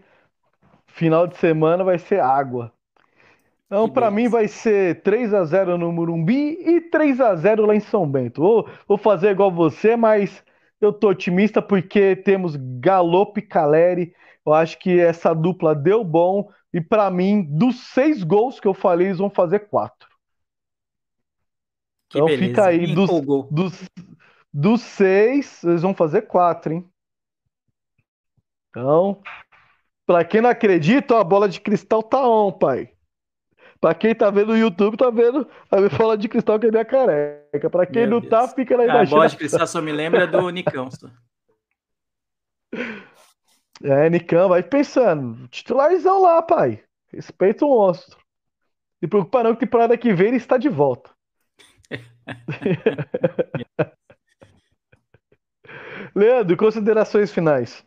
[0.85, 2.71] final de semana vai ser água.
[3.65, 7.75] Então, para mim, vai ser 3 a 0 no Murumbi e 3 a 0 lá
[7.75, 8.41] em São Bento.
[8.41, 10.43] Vou, vou fazer igual você, mas
[10.79, 14.13] eu tô otimista porque temos Galope e Caleri.
[14.45, 16.47] Eu acho que essa dupla deu bom.
[16.71, 20.07] E para mim, dos seis gols que eu falei, eles vão fazer quatro.
[22.07, 22.47] Que então beleza.
[22.47, 23.09] fica aí, dos,
[23.49, 23.89] dos,
[24.59, 26.89] dos seis, eles vão fazer quatro, hein?
[28.71, 29.21] Então,
[30.03, 32.91] para quem não acredita, a bola de cristal tá on, pai.
[33.79, 36.71] Pra quem tá vendo no YouTube, tá vendo a minha bola de cristal que é
[36.71, 37.69] minha careca.
[37.69, 38.49] Pra quem Meu não tá, Deus.
[38.49, 39.17] tá, fica na imaginação.
[39.17, 40.89] A bola de cristal só me lembra do Nicão.
[40.89, 41.07] Só.
[43.83, 45.47] É, Nicão, vai pensando.
[45.49, 46.83] Titularzão lá, pai.
[47.13, 48.17] Respeita o monstro.
[48.99, 51.11] E preocupa não que temporada que vem ele está de volta.
[56.17, 57.85] Leandro, considerações finais.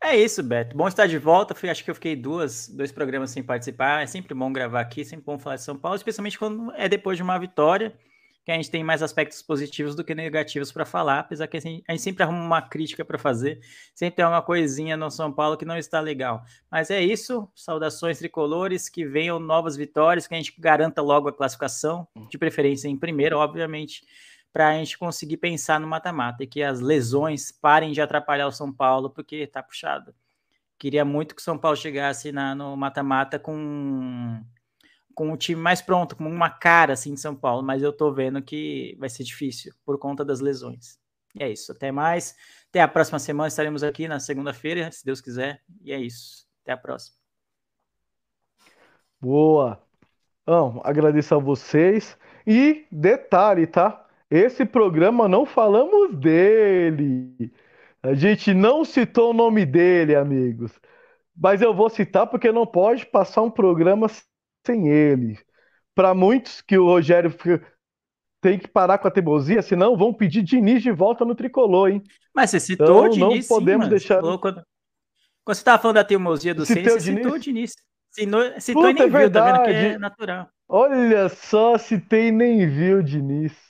[0.00, 0.76] É isso, Beto.
[0.76, 1.52] Bom estar de volta.
[1.52, 4.04] Fui, acho que eu fiquei duas, dois programas sem participar.
[4.04, 7.16] É sempre bom gravar aqui, sempre bom falar de São Paulo, especialmente quando é depois
[7.16, 7.92] de uma vitória,
[8.44, 11.60] que a gente tem mais aspectos positivos do que negativos para falar, apesar que a
[11.60, 13.58] gente, a gente sempre arruma uma crítica para fazer,
[13.96, 16.44] sempre tem uma coisinha no São Paulo que não está legal.
[16.70, 17.50] Mas é isso.
[17.52, 22.86] Saudações tricolores, que venham novas vitórias, que a gente garanta logo a classificação, de preferência
[22.86, 24.06] em primeiro, obviamente
[24.52, 28.52] para a gente conseguir pensar no mata-mata e que as lesões parem de atrapalhar o
[28.52, 30.14] São Paulo, porque tá puxado.
[30.78, 34.42] Queria muito que o São Paulo chegasse na, no mata-mata com,
[35.14, 38.12] com o time mais pronto, com uma cara assim de São Paulo, mas eu tô
[38.12, 40.98] vendo que vai ser difícil por conta das lesões.
[41.34, 41.72] E é isso.
[41.72, 42.36] Até mais.
[42.68, 43.48] Até a próxima semana.
[43.48, 45.62] Estaremos aqui na segunda-feira, se Deus quiser.
[45.82, 46.46] E é isso.
[46.62, 47.16] Até a próxima.
[49.20, 49.82] Boa.
[50.42, 52.16] Então, agradeço a vocês.
[52.46, 54.07] E detalhe, tá?
[54.30, 57.52] Esse programa não falamos dele.
[58.02, 60.72] A gente não citou o nome dele, amigos.
[61.36, 64.06] mas eu vou citar porque não pode passar um programa
[64.66, 65.38] sem ele.
[65.94, 67.34] Para muitos que o Rogério
[68.40, 72.02] tem que parar com a teimosia, senão vão pedir Diniz de volta no tricolor, hein?
[72.34, 74.20] Mas você citou então, o Diniz, não podemos sim, deixar.
[74.20, 74.64] Quando, quando
[75.46, 77.72] você estava falando da teimosia do Ceni, você citou o Diniz.
[78.10, 80.48] Citou, citou Puta, e nem é viu, tá vendo que é natural.
[80.68, 83.67] Olha só, citei e nem viu o Diniz.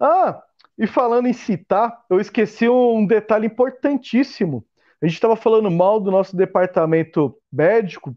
[0.00, 0.42] Ah,
[0.76, 4.64] e falando em citar, eu esqueci um detalhe importantíssimo.
[5.02, 8.16] A gente estava falando mal do nosso departamento médico.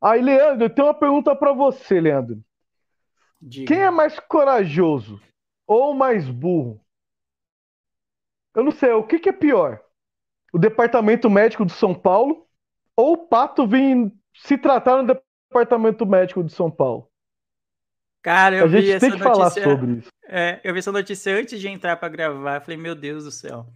[0.00, 2.42] Aí, Leandro, eu tenho uma pergunta para você, Leandro.
[3.40, 3.66] Diga.
[3.66, 5.20] Quem é mais corajoso
[5.66, 6.80] ou mais burro?
[8.54, 9.80] Eu não sei, o que, que é pior?
[10.52, 12.46] O departamento médico de São Paulo
[12.96, 15.14] ou o Pato vir se tratar no
[15.50, 17.10] departamento médico de São Paulo?
[18.24, 19.62] Cara, eu a gente vi tem essa que falar notícia.
[19.62, 20.08] sobre isso.
[20.26, 22.56] É, eu vi essa notícia antes de entrar para gravar.
[22.56, 23.66] Eu falei, meu Deus do céu,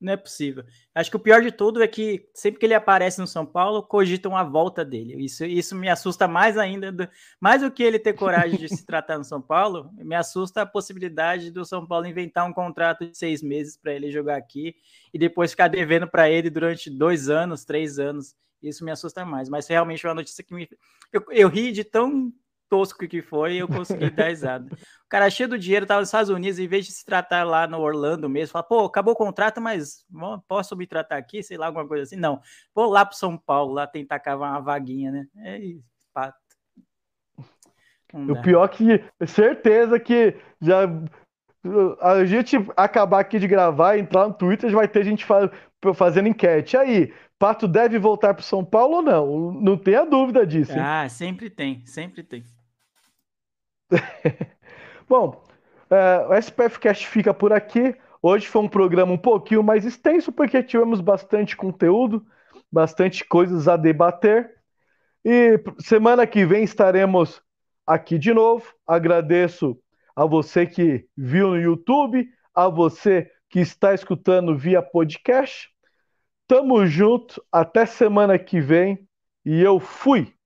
[0.00, 0.64] não é possível.
[0.94, 3.82] Acho que o pior de tudo é que sempre que ele aparece no São Paulo,
[3.82, 5.22] cogitam a volta dele.
[5.22, 6.90] Isso, isso me assusta mais ainda.
[6.90, 7.06] Do,
[7.38, 10.66] mais do que ele ter coragem de se tratar no São Paulo, me assusta a
[10.66, 14.74] possibilidade do São Paulo inventar um contrato de seis meses para ele jogar aqui
[15.12, 18.34] e depois ficar devendo para ele durante dois anos, três anos.
[18.62, 19.50] Isso me assusta mais.
[19.50, 20.66] Mas realmente é uma notícia que me.
[21.12, 22.32] Eu, eu ri de tão
[22.68, 24.66] tosco que foi, eu consegui dar risada.
[24.74, 27.66] O cara cheio do dinheiro, tava nos Estados Unidos, em vez de se tratar lá
[27.66, 30.04] no Orlando mesmo, fala, pô, acabou o contrato, mas
[30.46, 32.16] posso me tratar aqui, sei lá, alguma coisa assim.
[32.16, 32.40] Não,
[32.74, 35.26] vou lá pro São Paulo, lá tentar cavar uma vaguinha, né?
[35.38, 36.36] É isso, pato.
[38.12, 40.80] O pior que, certeza que já
[42.00, 45.26] a gente acabar aqui de gravar, entrar no Twitter, já vai ter gente
[45.94, 46.76] fazendo enquete.
[46.76, 49.52] Aí, Pato deve voltar para São Paulo ou não?
[49.52, 50.72] Não tenha dúvida disso.
[50.72, 50.80] Hein?
[50.80, 52.42] Ah, sempre tem, sempre tem.
[55.08, 55.42] Bom,
[55.90, 57.94] é, o SPFcast fica por aqui.
[58.22, 62.26] Hoje foi um programa um pouquinho mais extenso, porque tivemos bastante conteúdo,
[62.70, 64.54] bastante coisas a debater.
[65.24, 67.42] E semana que vem estaremos
[67.86, 68.72] aqui de novo.
[68.86, 69.78] Agradeço
[70.14, 75.70] a você que viu no YouTube, a você que está escutando via podcast.
[76.46, 79.06] Tamo junto, até semana que vem
[79.44, 80.37] e eu fui!